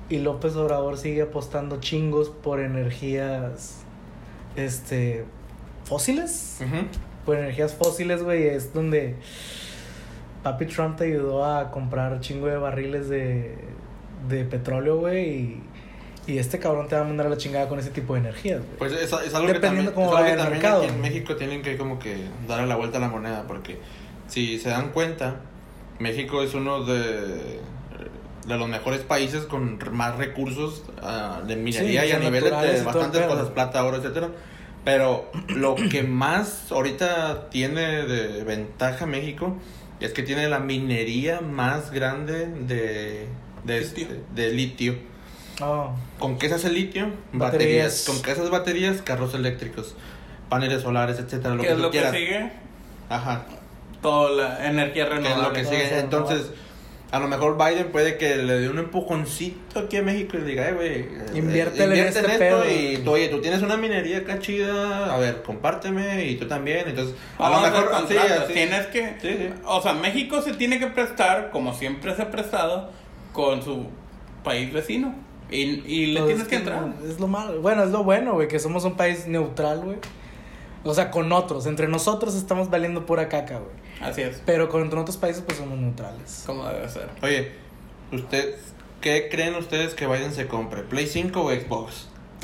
[0.10, 3.78] Y López Obrador sigue apostando chingos por energías,
[4.56, 5.26] este,
[5.86, 6.86] fósiles Ujú.
[7.26, 9.16] por energías fósiles, güey, es donde
[10.44, 13.56] Papi Trump te ayudó a comprar chingo de barriles de,
[14.28, 15.64] de petróleo, güey, y,
[16.28, 18.60] y este cabrón te va a mandar a la chingada con ese tipo de energías,
[18.60, 18.78] güey.
[18.78, 20.84] Pues es, es algo que Dependiendo también, cómo es algo que también mercado.
[20.84, 23.80] aquí en México tienen que como que darle la vuelta a la moneda porque
[24.28, 25.38] si se dan cuenta
[26.00, 27.60] México es uno de
[28.48, 32.86] de los mejores países con más recursos ah, de minería Sí, y a naturales de
[32.86, 33.30] bastantes pedo.
[33.30, 34.32] cosas, plata, oro, etcétera.
[34.84, 39.56] Pero lo que más ahorita tiene de ventaja México
[40.02, 43.28] es que tiene la minería más grande de,
[43.64, 44.04] de, Litio.
[44.08, 44.96] este- de litio.
[45.62, 47.06] Oh, ¿Con qué se hace litio?
[47.32, 47.54] Baterías.
[47.54, 48.04] Baterías.
[48.08, 49.02] ¿Con qué esas baterías?
[49.04, 49.96] Carros eléctricos,
[50.50, 52.52] paneles solares, etcétera, lo ¿Qué que es tú lo que sigue?
[53.08, 53.46] Ajá.
[54.04, 55.44] Toda la energía ¿Qué es renovable.
[55.48, 55.98] lo que sigue?
[56.00, 56.52] Entonces,
[57.10, 60.46] a lo mejor Biden puede que le dé un empujoncito aquí a México y le
[60.46, 62.70] diga, eh, güey, eh, Inviértele en invierte este esto pedo".
[62.70, 66.88] y tú, oye, tú tienes una minería acá chida, a ver, compárteme y tú también.
[66.90, 68.54] Entonces, a Vamos lo mejor, así.
[68.54, 69.16] Tienes que.
[69.22, 69.50] Sí, sí.
[69.66, 72.90] O sea, México se tiene que prestar, como siempre se ha prestado,
[73.32, 73.88] con su
[74.44, 75.16] país vecino.
[75.52, 76.94] Y, y le pues tienes es que entrar.
[77.08, 79.98] Es lo malo, bueno, es lo bueno, güey, que somos un país neutral, güey.
[80.84, 83.83] O sea, con otros, entre nosotros estamos valiendo pura caca, güey.
[84.04, 84.42] Así es.
[84.46, 86.44] Pero con otros países, pues somos neutrales.
[86.46, 87.10] Como debe ser.
[87.22, 87.52] Oye,
[88.12, 88.56] ¿usted,
[89.02, 90.84] ¿qué creen ustedes que Biden se compre?
[90.84, 92.08] ¿Play 5 o Xbox?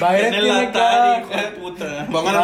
[0.00, 1.18] Biden En el tiene Atari, cara.
[1.20, 2.08] hijo de puta.
[2.10, 2.34] Pongan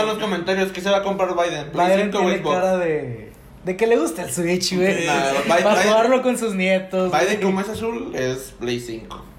[0.00, 1.70] en los, comentarios qué se va a comprar Biden.
[1.70, 2.56] Play Biden 5 o tiene Xbox.
[2.56, 3.30] cara de.
[3.64, 5.06] De que le gusta el Switch, güey.
[5.46, 7.12] Para jugarlo con sus nietos.
[7.12, 9.29] Biden, como es azul, es Play 5.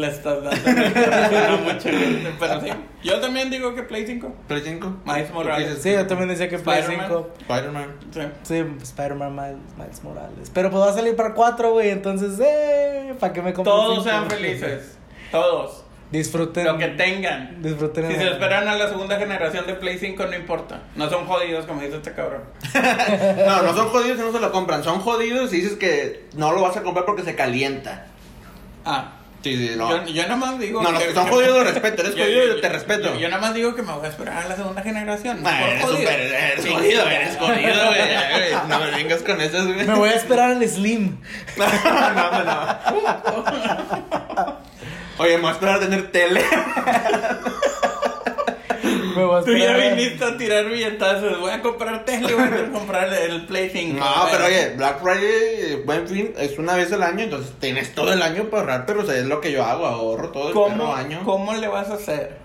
[0.00, 0.60] Le estás dando
[2.40, 2.68] pero sí.
[3.02, 4.34] Yo también digo que Play 5.
[4.48, 4.96] ¿Play 5?
[5.04, 5.78] Miles Morales.
[5.82, 7.08] Sí, yo también decía que Play Spider-Man.
[7.08, 7.28] 5.
[7.40, 7.94] Spider-Man.
[8.10, 8.20] Sí.
[8.42, 10.50] Sí, Spider-Man Miles, Miles Morales.
[10.54, 11.90] Pero pues va a salir para 4, güey.
[11.90, 14.04] Entonces, eh, ¿para qué me compro Todos cinco?
[14.08, 14.96] sean felices.
[15.30, 15.84] Todos.
[16.10, 16.64] Disfruten.
[16.64, 17.62] Lo que tengan.
[17.62, 18.08] Disfruten.
[18.08, 20.80] Si se esperan a la segunda generación de Play 5, no importa.
[20.96, 22.42] No son jodidos, como dice este cabrón.
[23.46, 24.82] No, no son jodidos y no se lo compran.
[24.82, 28.06] Son jodidos y dices que no lo vas a comprar porque se calienta.
[28.84, 29.16] Ah.
[29.42, 30.04] Sí, sí, no.
[30.04, 30.82] Yo, yo nada más digo.
[30.82, 32.02] No, los que son jodidos respeto.
[32.02, 33.14] Eres jodido y te respeto.
[33.14, 35.40] Yo, yo nada más digo que me voy a esperar a la segunda generación.
[35.46, 35.98] Ah, Por eres jodido.
[36.00, 36.70] súper, eres Sí.
[36.74, 38.00] jodido, eres jodido, güey.
[38.00, 38.52] güey.
[38.68, 39.86] No me vengas con esas, güey.
[39.86, 41.16] Me voy a esperar al Slim.
[41.56, 41.66] No,
[42.14, 42.78] no, no.
[45.18, 46.42] Oye, me voy a esperar a tener tele.
[49.16, 51.40] Me voy a Tú ya viniste a tirar billetazos.
[51.40, 53.98] Voy a comprar tele, voy a comprar el Play 5.
[53.98, 58.12] No, pero oye, Black Friday, buen fin, es una vez al año, entonces tienes todo
[58.12, 60.54] el año para ahorrar, pero o sea, es lo que yo hago, ahorro todo el
[60.54, 61.20] ¿Cómo, año.
[61.24, 62.38] ¿Cómo le vas a hacer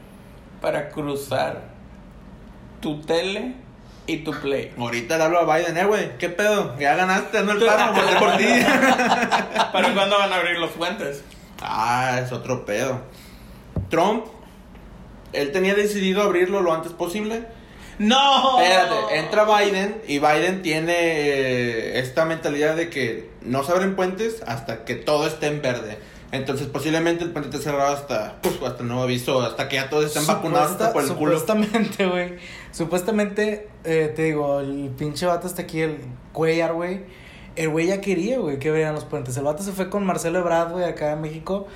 [0.61, 1.61] para cruzar
[2.81, 3.53] tu tele
[4.07, 4.73] y tu Play?
[4.77, 6.75] Ahorita le hablo a Biden, eh, güey, ¿qué pedo?
[6.79, 8.45] Ya ganaste, no el paro, voté por ti.
[9.73, 11.23] ¿Para cuándo van a abrir los puentes?
[11.61, 12.99] ah, es otro pedo.
[13.89, 14.25] Trump,
[15.41, 17.45] él tenía decidido abrirlo lo antes posible.
[17.97, 18.59] ¡No!
[18.59, 24.41] Espérate, entra Biden y Biden tiene eh, esta mentalidad de que no se abren puentes
[24.45, 25.97] hasta que todo esté en verde.
[26.31, 30.05] Entonces posiblemente el puente esté cerrado hasta, uf, hasta nuevo aviso, hasta que ya todos
[30.05, 31.39] estén vacunados hasta por el culo.
[31.39, 32.35] Supuestamente, güey.
[32.71, 35.97] Supuestamente, eh, te digo, el pinche vato está aquí, el
[36.33, 37.03] Cuellar, güey.
[37.55, 39.37] El güey ya quería, güey, que abrieran los puentes.
[39.37, 41.67] El vato se fue con Marcelo Ebrard, güey, acá en México.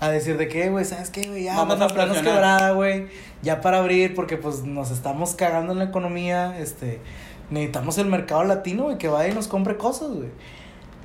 [0.00, 1.44] A decir de que, güey, ¿sabes qué, güey?
[1.44, 3.08] Ya, Vamos a planos quebrada, güey.
[3.42, 6.58] Ya para abrir, porque pues nos estamos cagando en la economía.
[6.58, 7.00] Este,
[7.50, 10.28] necesitamos el mercado latino, güey, que vaya y nos compre cosas, güey.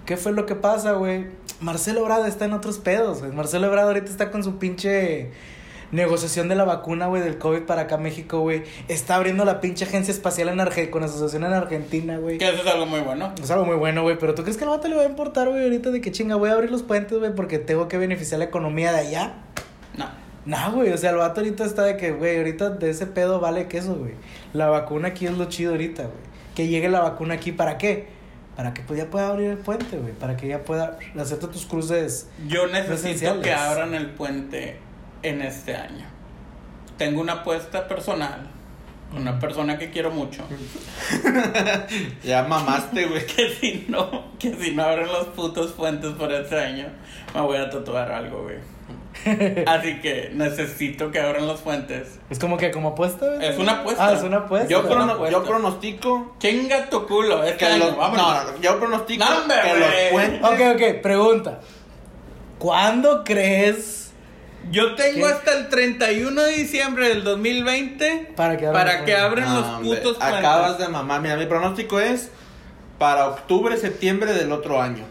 [0.06, 1.28] ¿Qué fue lo que pasa, güey?
[1.60, 3.32] Marcelo Ebrard está en otros pedos, güey.
[3.32, 5.32] Marcelo Ebrard ahorita está con su pinche
[5.94, 8.64] negociación de la vacuna, güey, del COVID para acá México, güey.
[8.88, 12.40] Está abriendo la pinche agencia espacial en Arge con asociación en Argentina, güey.
[12.40, 13.32] Que eso es algo muy bueno.
[13.42, 15.48] Es algo muy bueno, güey, pero ¿tú crees que al vato le va a importar,
[15.50, 18.40] güey, ahorita de que chinga, voy a abrir los puentes, güey, porque tengo que beneficiar
[18.40, 19.34] la economía de allá?
[19.96, 20.08] No.
[20.46, 23.40] Nah, güey, o sea, el vato ahorita está de que, güey, ahorita de ese pedo
[23.40, 24.14] vale queso, güey.
[24.52, 26.34] La vacuna aquí es lo chido ahorita, güey.
[26.56, 28.08] Que llegue la vacuna aquí, ¿para qué?
[28.56, 30.14] Para que pues ya pueda abrir el puente, güey.
[30.14, 32.30] Para que ya pueda hacerte tus cruces.
[32.48, 34.78] Yo necesito que abran el puente
[35.24, 36.06] en este año.
[36.98, 38.48] Tengo una apuesta personal.
[39.16, 40.44] Una persona que quiero mucho.
[42.24, 43.26] Ya mamaste, güey.
[43.36, 46.88] Que si no, que si no abren los putos puentes por este año,
[47.34, 48.58] me voy a tatuar algo, güey.
[49.68, 52.20] Así que necesito que abran los puentes.
[52.32, 53.44] Es como que como apuesta.
[53.44, 54.08] Es una apuesta.
[54.08, 54.68] Ah, es una apuesta.
[54.70, 55.38] Yo, Yo prono- apuesta.
[55.40, 58.26] yo pronostico Chinga tu culo, este que año, los, vámonos.
[58.46, 61.60] no, no, yo pronostico que los puentes Ok, ok, pregunta.
[62.58, 64.03] ¿Cuándo crees
[64.72, 65.34] Yo tengo ¿Qué?
[65.34, 69.68] hasta el 31 de diciembre del 2020 para que abran para los que No, los
[69.68, 70.40] hombre, putos puentes.
[70.40, 71.22] Acabas de mamar.
[71.22, 72.32] Mira, mi pronóstico es
[72.98, 75.06] para octubre, septiembre del otro año.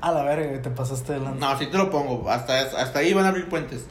[0.00, 1.38] A la verga, te pasaste de lanza.
[1.38, 2.28] No, sí te lo pongo.
[2.30, 3.86] Hasta, hasta ahí van a abrir puentes.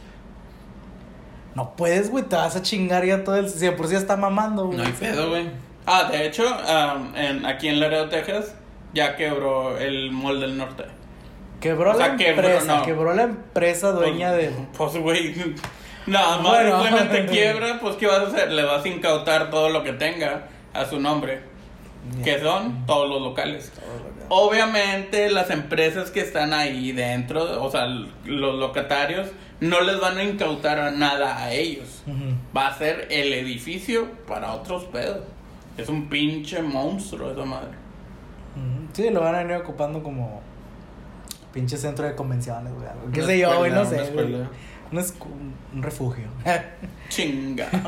[1.56, 3.50] No puedes, güey, te vas a chingar ya todo el...
[3.50, 4.78] Si de por sí está mamando, güey.
[4.78, 5.50] No hay pedo, güey.
[5.86, 8.54] Ah, de hecho, um, en, aquí en Laredo, Texas,
[8.94, 10.86] ya quebró el Mall del Norte.
[11.60, 12.84] Quebró O sea, la quebró, empresa, no.
[12.84, 14.66] quebró la empresa dueña pues, de...
[14.78, 15.56] Pues, güey.
[16.08, 16.84] Nada más Bueno.
[16.84, 18.52] simplemente quiebra, pues, ¿qué vas a hacer?
[18.52, 21.42] Le vas a incautar todo lo que tenga a su nombre.
[22.24, 23.72] Que son todos los locales.
[24.30, 27.88] Obviamente, las empresas que están ahí dentro, o sea,
[28.26, 29.28] los locatarios,
[29.60, 32.04] no les van a incautar nada a ellos.
[32.56, 35.20] Va a ser el edificio para otros pedos.
[35.78, 37.72] Es un pinche monstruo esa madre.
[38.94, 40.42] Sí, lo van a venir ocupando como
[41.54, 42.88] pinche centro de convenciones, güey.
[42.88, 43.12] algo.
[43.12, 43.72] ¿Qué Una sé yo, güey?
[43.72, 44.50] escuela, No sé, una escuela.
[44.92, 46.26] Un, un refugio.
[47.10, 47.68] Chinga.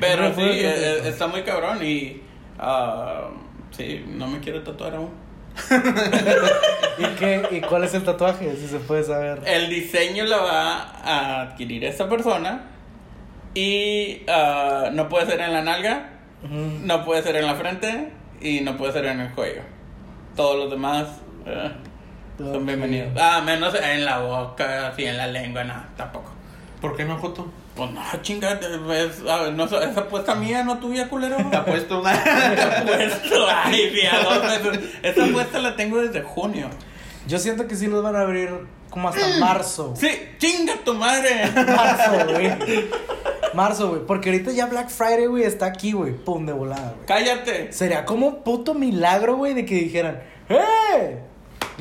[0.00, 2.22] Pero sí, Refugio, eh, está muy cabrón y...
[2.58, 3.28] ah,
[3.70, 5.10] sí, no me quiero tatuar aún.
[6.98, 8.54] ¿Y, qué, ¿Y cuál es el tatuaje?
[8.56, 9.42] Si se puede saber.
[9.46, 12.64] El diseño lo va a adquirir esta persona
[13.54, 16.10] y ah, no puede ser en la nalga,
[16.44, 16.54] Ujú.
[16.86, 19.62] no puede ser en la frente y no puede ser en el cuello.
[20.36, 21.08] Todos los demás
[22.38, 23.12] son bienvenidos.
[23.18, 26.30] Ah, menos en la boca, así en la lengua, no, tampoco.
[26.80, 27.46] ¿Por qué no, Joto?
[27.76, 31.36] Pues no, chinga, es, ah, no, esa apuesta mía, no tuya, culero.
[31.50, 32.12] Te ha puesto una.
[32.80, 34.90] apuesto, ay, meses.
[35.02, 36.68] Esa apuesta la tengo desde junio.
[37.26, 38.50] Yo siento que sí los van a abrir
[38.90, 39.94] como hasta marzo.
[39.96, 40.08] Sí,
[40.38, 41.50] chinga tu madre.
[41.54, 42.52] Marzo, güey.
[43.54, 44.06] Marzo, güey.
[44.06, 46.12] Porque ahorita ya Black Friday, güey, está aquí, güey.
[46.12, 47.06] Pum, de volada, güey.
[47.06, 47.72] Cállate.
[47.72, 51.20] Sería como puto milagro, güey, de que dijeran, ¡eh!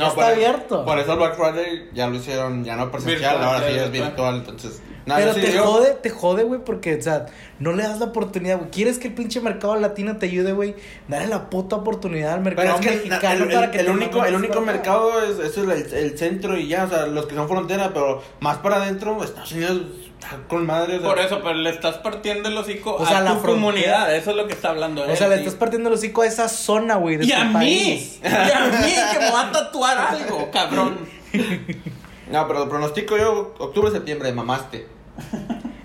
[0.02, 0.86] Ya está por, abierto.
[0.86, 3.92] Por eso el Black Friday ya lo hicieron, ya no presencial, Virtual, ahora sí es
[3.92, 4.82] virtual, entonces...
[5.06, 7.26] nada, Pero yo sí te digo- jode, te jode, güey, porque, o sea,
[7.60, 8.70] no le das la oportunidad, güey.
[8.70, 10.76] ¿Quieres que el pinche mercado latino te ayude, güey?
[11.08, 13.86] Dale la puta oportunidad al mercado es que el, mexicano el- para el- que el
[13.86, 17.06] te único, el único para mercado es, es el, el centro y ya, o sea,
[17.08, 19.82] los que son frontera, pero más para adentro, Estados Unidos
[20.20, 21.00] está con madre.
[21.00, 23.54] sea, Por eso, pero le estás partiendo el hocico O sea, a la tu frontera.
[23.54, 24.16] comunidad.
[24.16, 25.60] Eso es lo que está hablando O sea, le él, estás sí.
[25.60, 27.54] partiendo el hocico a esa zona, güey, de Y a mí.
[27.54, 28.20] país.
[28.24, 30.98] Y a mí que me va a tatuar algo, cabrón.
[32.32, 34.88] No, pero pronostico yo octubre, septiembre, mamaste.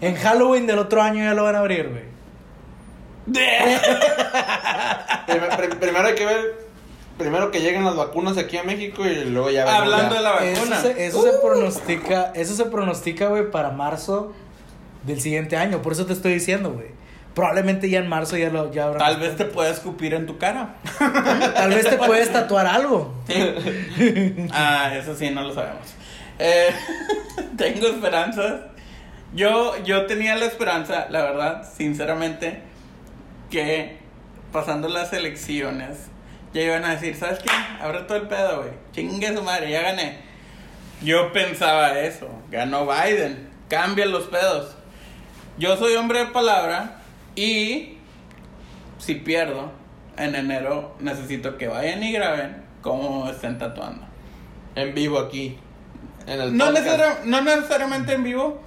[0.01, 2.05] En Halloween del otro año ya lo van a abrir, güey.
[5.27, 6.55] Prim- prim- primero hay que ver,
[7.19, 10.17] primero que lleguen las vacunas aquí a México y luego ya Hablando ya.
[10.19, 10.81] de la Eso vacuna.
[10.81, 14.33] se, eso se pronostica, eso se pronostica, güey, para marzo
[15.05, 15.83] del siguiente año.
[15.83, 16.95] Por eso te estoy diciendo, güey.
[17.35, 18.99] Probablemente ya en marzo ya lo ya habrá.
[18.99, 20.77] Tal vez te pueda escupir en tu cara.
[21.55, 23.13] Tal vez te puedes tatuar algo.
[23.27, 24.47] Sí.
[24.53, 25.83] Ah, eso sí, no lo sabemos.
[26.39, 26.75] Eh,
[27.57, 28.63] tengo esperanzas.
[29.35, 32.63] Yo, yo tenía la esperanza, la verdad, sinceramente,
[33.51, 33.99] que
[34.53, 36.09] pasando las elecciones
[36.57, 37.51] ya iban a decir, ¿sabes qué?
[37.83, 38.71] Abre todo el pedo, güey.
[38.93, 40.19] Chingue su madre, ya gané.
[41.03, 42.29] Yo pensaba eso.
[42.51, 43.51] Ganó Biden.
[43.69, 44.75] Cambia los pedos.
[45.59, 47.03] Yo soy hombre de palabra
[47.35, 47.99] y
[48.99, 49.71] si pierdo
[50.17, 54.07] en enero necesito que vayan y graben cómo estén tatuando.
[54.75, 55.59] En vivo aquí.
[56.27, 56.87] En el No, podcast.
[56.87, 58.61] necesari- no necesariamente en vivo.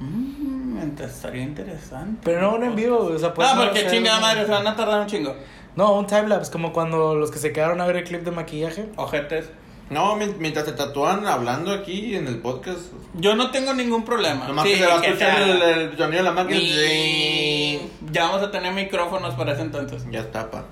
[0.00, 2.20] Mm, estaría interesante.
[2.24, 2.98] Pero no un en vivo.
[2.98, 5.34] O sea, no, porque hacer- chingada madre, se van a tardar un chingo.
[5.76, 8.88] No, un timelapse, como cuando los que se quedaron a ver el clip de maquillaje.
[8.96, 9.50] Ojetes.
[9.90, 12.80] No, mi- mientras te tatúan hablando aquí en el podcast.
[13.14, 14.46] Yo no tengo ningún problema.
[14.48, 16.58] Nomás Sí, que se va a escuchar el, el sonido de la máquina.
[16.60, 20.04] Y ya vamos a tener micrófonos para ese entonces.
[20.10, 20.64] Ya está, pa.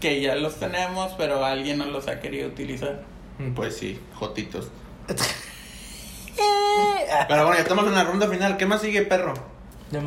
[0.00, 3.02] Que ya los tenemos, pero alguien no los ha querido utilizar.
[3.56, 4.68] Pues sí, jotitos.
[6.36, 8.56] Pero bueno, ya estamos en la ronda final.
[8.56, 9.34] ¿Qué más sigue, perro?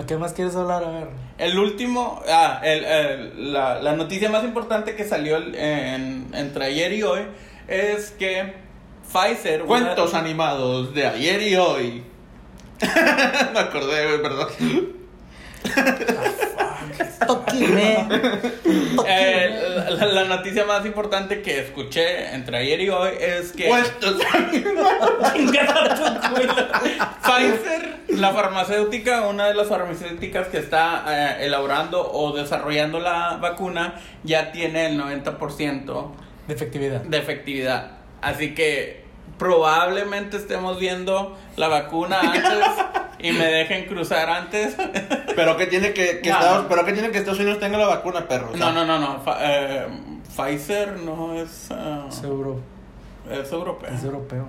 [0.07, 0.83] ¿Qué más quieres hablar?
[0.83, 1.07] A ver.
[1.37, 6.65] El último, ah, el, el- la, la noticia más importante que salió el- en- entre
[6.65, 7.21] ayer y hoy
[7.67, 8.53] es que
[9.11, 9.63] Pfizer.
[9.63, 12.03] una- Cuentos animados de ayer y hoy.
[13.53, 14.47] Me acordé, perdón.
[17.27, 18.07] Toquime.
[19.07, 23.69] Eh, la, la noticia más importante que escuché entre ayer y hoy es que.
[27.23, 33.95] Pfizer, la farmacéutica, una de las farmacéuticas que está eh, elaborando o desarrollando la vacuna,
[34.23, 36.11] ya tiene el 90%
[36.47, 37.01] De efectividad.
[37.01, 37.91] de efectividad.
[38.21, 39.02] Así que
[39.37, 42.65] probablemente estemos viendo la vacuna antes
[43.19, 44.75] y me dejen cruzar antes.
[45.35, 46.37] Pero que tiene que, que No.
[46.37, 48.49] Estados, pero que tiene que Estados Unidos tenga la vacuna, perro.
[48.53, 49.19] O sea, No, no, no, no.
[49.21, 49.87] Fa- eh,
[50.35, 52.59] Pfizer no es, ah, Es, euro-
[53.29, 53.89] es europeo.
[53.93, 54.45] es europeo.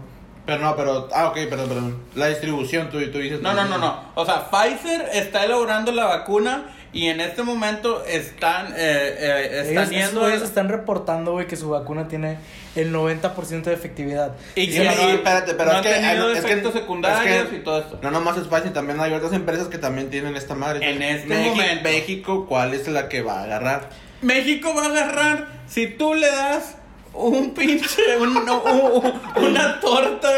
[0.47, 1.09] Pero no, pero.
[1.15, 2.03] Ah, ok, perdón, perdón.
[2.15, 3.41] La distribución, tú, tú dices.
[3.41, 4.01] No, no, no, no.
[4.15, 6.65] O sea, Pfizer está elaborando la vacuna
[6.95, 10.29] y en este momento están, eh, eh, están Ellos, yendo.
[10.29, 12.39] están reportando, güey, que su vacuna tiene
[12.77, 14.33] el 90% de efectividad.
[14.55, 15.91] y y- no- espérate, pero no es han que.
[15.91, 17.99] es que- efectos secundarios es que y todo esto.
[18.03, 20.89] No nomás es Pfizer, también hay otras empresas que también tienen esta madre.
[20.89, 21.83] En este México- momento.
[21.83, 23.91] México, ¿cuál es la que va a agarrar?
[24.23, 26.77] México va a agarrar si tú le das
[27.13, 30.31] un pinche, un- un- una torta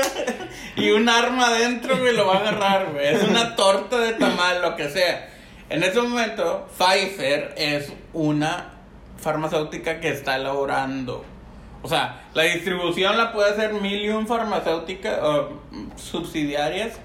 [0.76, 3.14] y un arma adentro, güey, lo va a agarrar, güey.
[3.14, 5.30] Es una torta de tamal, lo que sea.
[5.68, 8.74] En este momento, Pfizer es una
[9.16, 11.24] farmacéutica que está elaborando.
[11.82, 16.98] O sea, la distribución la puede hacer Million farmacéuticas o mm, subsidiarias,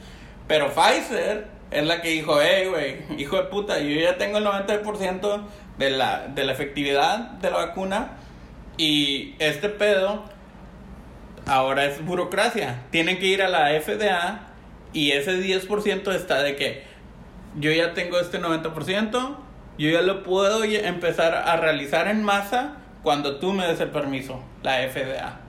[0.47, 4.45] pero Pfizer es la que dijo, hey, güey, hijo de puta, yo ya tengo el
[4.45, 5.41] 90%
[5.79, 8.17] de la, de la efectividad de la vacuna
[8.77, 10.23] y este pedo
[11.47, 12.83] ahora es burocracia.
[12.91, 14.49] Tienen que ir a la FDA
[14.93, 16.90] y ese 10% está de que
[17.59, 19.35] yo ya tengo este 90%,
[19.77, 24.41] yo ya lo puedo empezar a realizar en masa cuando tú me des el permiso,
[24.63, 25.39] la FDA.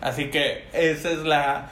[0.00, 1.70] Así que esa es la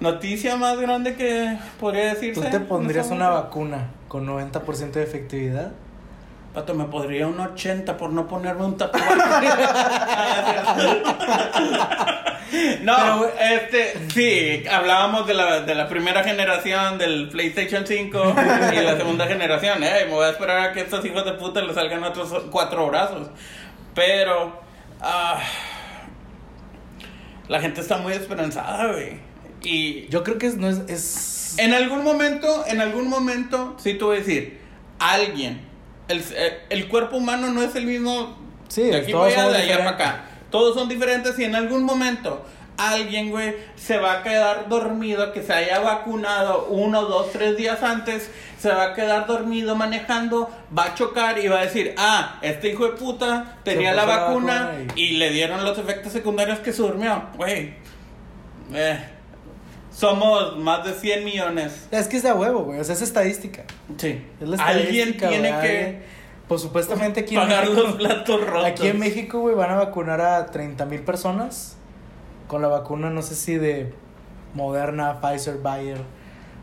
[0.00, 2.40] noticia más grande que podría decirse.
[2.40, 5.72] ¿Tú te pondrías No sé, una vacuna con 90% de efectividad?
[6.54, 9.06] Pato, me podría un 80 por no ponerme un tatuaje.
[12.82, 18.36] no, Pero, este, sí, hablábamos de la, de la primera generación del PlayStation 5
[18.72, 19.82] y la segunda generación.
[19.82, 22.86] Eh, me voy a esperar a que estos hijos de puta le salgan otros cuatro
[22.86, 23.30] brazos.
[23.92, 24.62] Pero,
[25.00, 25.40] ah,
[27.48, 29.18] la gente está muy esperanzada, güey.
[29.64, 31.58] Y Yo creo que es, no es, es...
[31.58, 34.60] en algún momento, en algún momento, sí te voy a decir,
[35.00, 35.73] alguien,
[36.08, 38.36] el, eh, el cuerpo humano no es el mismo
[38.68, 40.24] Sí, de aquí para allá, de allá para acá.
[40.50, 42.44] Todos son diferentes y en algún momento
[42.76, 47.82] alguien, güey, se va a quedar dormido, que se haya vacunado uno, dos, tres días
[47.82, 52.38] antes, se va a quedar dormido manejando, va a chocar y va a decir, ah,
[52.42, 55.10] este hijo de puta tenía la puso la vacuna vacuna y...
[55.18, 57.28] le dieron los efectos secundarios que se durmió.
[57.36, 57.74] Güey,
[58.72, 58.98] eh,
[59.94, 61.86] somos más de 100 millones.
[61.90, 62.80] Es que es de a huevo, güey.
[62.80, 63.62] O sea, es estadística.
[63.96, 64.24] Sí.
[64.40, 66.02] Es la Alguien estadística, tiene güey, que alguien-
[66.48, 67.82] Pues supuestamente aquí en pagar México...
[67.86, 68.64] los platos rotos.
[68.66, 71.76] Aquí en México, güey, van a vacunar a 30 mil personas
[72.48, 73.94] con la vacuna, no sé si de
[74.54, 75.98] Moderna, Pfizer, Bayer.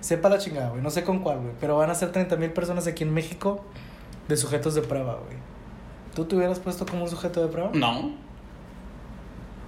[0.01, 0.81] Sepa la chingada, güey.
[0.81, 1.53] No sé con cuál, güey.
[1.59, 3.63] Pero van a ser 30 mil personas aquí en México
[4.27, 5.37] de sujetos de prueba, güey.
[6.15, 7.69] ¿Tú te hubieras puesto como un sujeto de prueba?
[7.73, 8.11] No.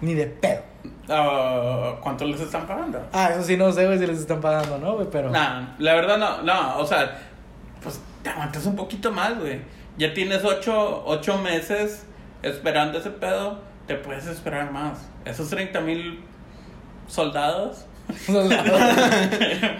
[0.02, 0.62] Ni de pedo.
[1.10, 3.02] Ah, ¿Cuánto les están pagando?
[3.12, 5.08] Ah, eso sí no sé, güey, si les están pagando, ¿no, güey?
[5.12, 5.30] Pero...
[5.32, 7.20] Nah, la verdad no, no, o sea,
[7.82, 9.60] pues te aguantas un poquito más, güey.
[9.98, 12.06] Ya tienes ocho, ocho meses
[12.42, 15.00] esperando ese pedo, te puedes esperar más.
[15.26, 16.24] Esos 30 mil
[17.08, 17.86] soldados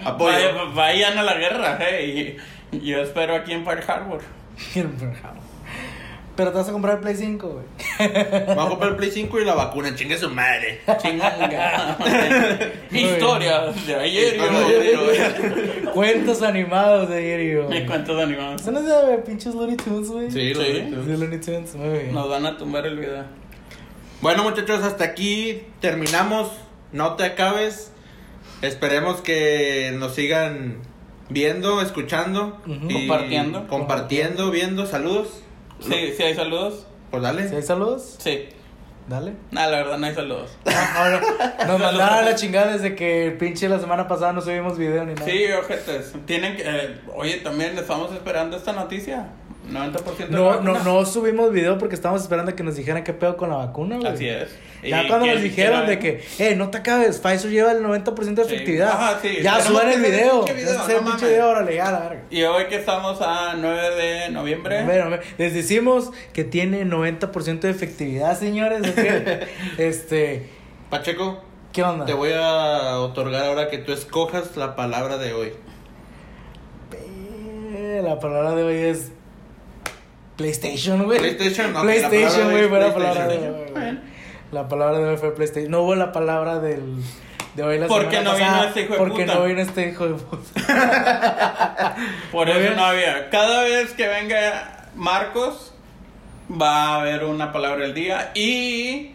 [0.04, 0.30] Apoyo.
[0.30, 2.36] vaya- vayan a la guerra, hey.
[2.72, 4.20] y Yo espero aquí en Park Harbor.
[6.36, 8.56] Pero te vas a comprar el Play 5, güey.
[8.56, 10.80] Va a comprar el Play 5 y la vacuna, chingue su madre.
[11.00, 11.96] Chinganga.
[12.90, 14.36] Historias de ayer.
[15.92, 17.86] Cuentos animados de ayer y Me hoy.
[17.86, 18.62] cuentos animados.
[18.62, 20.30] ¿Son de pinches Looney Tunes, güey?
[20.30, 20.90] Sí, Sí.
[20.90, 22.12] Looney Tunes, muy bien.
[22.14, 23.24] Nos van a tumbar el video.
[24.20, 26.48] Bueno, muchachos, hasta aquí terminamos.
[26.92, 27.92] No te acabes.
[28.62, 30.78] Esperemos que nos sigan
[31.28, 33.66] viendo, escuchando, y Compartiendo.
[33.68, 34.86] compartiendo, viendo.
[34.86, 35.42] Saludos.
[35.80, 36.86] Sí, sí hay saludos.
[37.10, 37.48] Pues dale.
[37.48, 38.16] ¿Si hay saludos?
[38.18, 38.48] Sí.
[39.08, 39.34] Dale.
[39.50, 40.56] No, la verdad no hay saludos.
[40.64, 41.20] No, no,
[41.66, 45.04] Nos mandaron a la chingada desde que el pinche la semana pasada no subimos video
[45.04, 45.26] ni nada.
[45.26, 46.14] Sí, ojetes.
[46.24, 46.62] Tienen que.
[46.64, 49.28] eh, oye, también estamos esperando esta noticia.
[49.70, 53.12] 90% de No, no, no subimos video porque estábamos esperando a que nos dijeran qué
[53.14, 54.12] pedo con la vacuna, güey.
[54.12, 54.48] Así es.
[54.82, 58.42] Ya Y cuando nos dijeron de que, eh, no te acabes, Pfizer lleva el 90%
[58.42, 58.54] de Sí.
[58.54, 58.88] efectividad.
[58.90, 60.44] Ajá, sí, ya suban el video.
[60.44, 61.22] video, no mames.
[61.22, 62.22] video, órale, ya, la verga.
[62.30, 64.84] Y hoy que estamos a 9 de noviembre.
[64.84, 68.82] Bueno, les decimos que tiene 90% de efectividad, señores.
[69.78, 70.50] este,
[70.90, 71.42] Pacheco,
[71.72, 72.04] ¿qué onda?
[72.04, 75.52] te voy a otorgar ahora que tú escojas la palabra de hoy.
[76.92, 79.12] Eh, La palabra de hoy es
[80.36, 81.18] PlayStation, güey.
[81.18, 83.70] PlayStation, ok, PlayStation, güey, fue la la palabra de hoy.
[83.72, 84.00] Bueno.
[84.52, 85.70] La palabra de hoy fue PlayStation.
[85.70, 86.96] No hubo la palabra del
[87.54, 89.34] de hoy la Porque no vino este hijo de Porque puta.
[89.34, 91.96] no vino este hijo de puta.
[92.32, 92.76] Por eso bien.
[92.76, 93.30] no había.
[93.30, 95.72] Cada vez que venga Marcos,
[96.50, 98.32] va a haber una palabra del día.
[98.34, 99.12] Y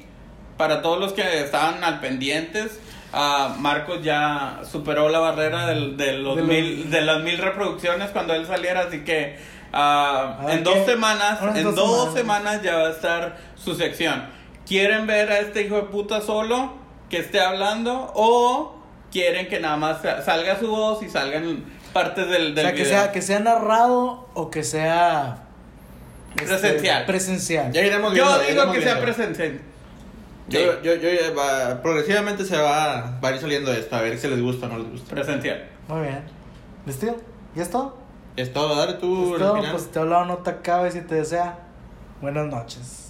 [0.57, 2.80] para todos los que estaban al pendientes,
[3.13, 7.38] ah, Marcos ya superó la barrera del- de, los De los- mil, de las mil
[7.38, 8.82] reproducciones cuando él saliera.
[8.82, 9.38] Así que
[9.74, 12.53] ah, A ver, en dos semanas, en dos dos semanas.
[12.53, 14.24] semanas ya va a estar su sección.
[14.65, 16.74] ¿Quieren ver a este hijo de puta solo
[17.09, 18.11] que esté hablando?
[18.15, 18.76] ¿O
[19.11, 21.63] quieren que nada más sa- salga su voz y salgan
[21.93, 22.89] partes del, O del sea, que video?
[22.99, 25.43] sea, que sea narrado o que sea
[26.38, 27.05] este, Presencial.
[27.07, 27.72] presencial.
[27.72, 28.32] Ya iremos viendo.
[28.32, 29.59] Yo digo iremos que sea presencial.
[30.47, 34.17] Yo, yo, yo, ya va- progresivamente se va, va a ir saliendo esto, a ver
[34.17, 35.09] si les gusta o no les gusta.
[35.13, 35.63] Presencial.
[35.88, 36.22] Muy bien.
[36.88, 37.15] ¿Listo?
[37.55, 37.99] ¿Ya es todo?
[38.39, 41.59] Es todo, dale tú Es todo, pues te hablado, no te acabes y te desea.
[42.21, 43.09] Buenas noches.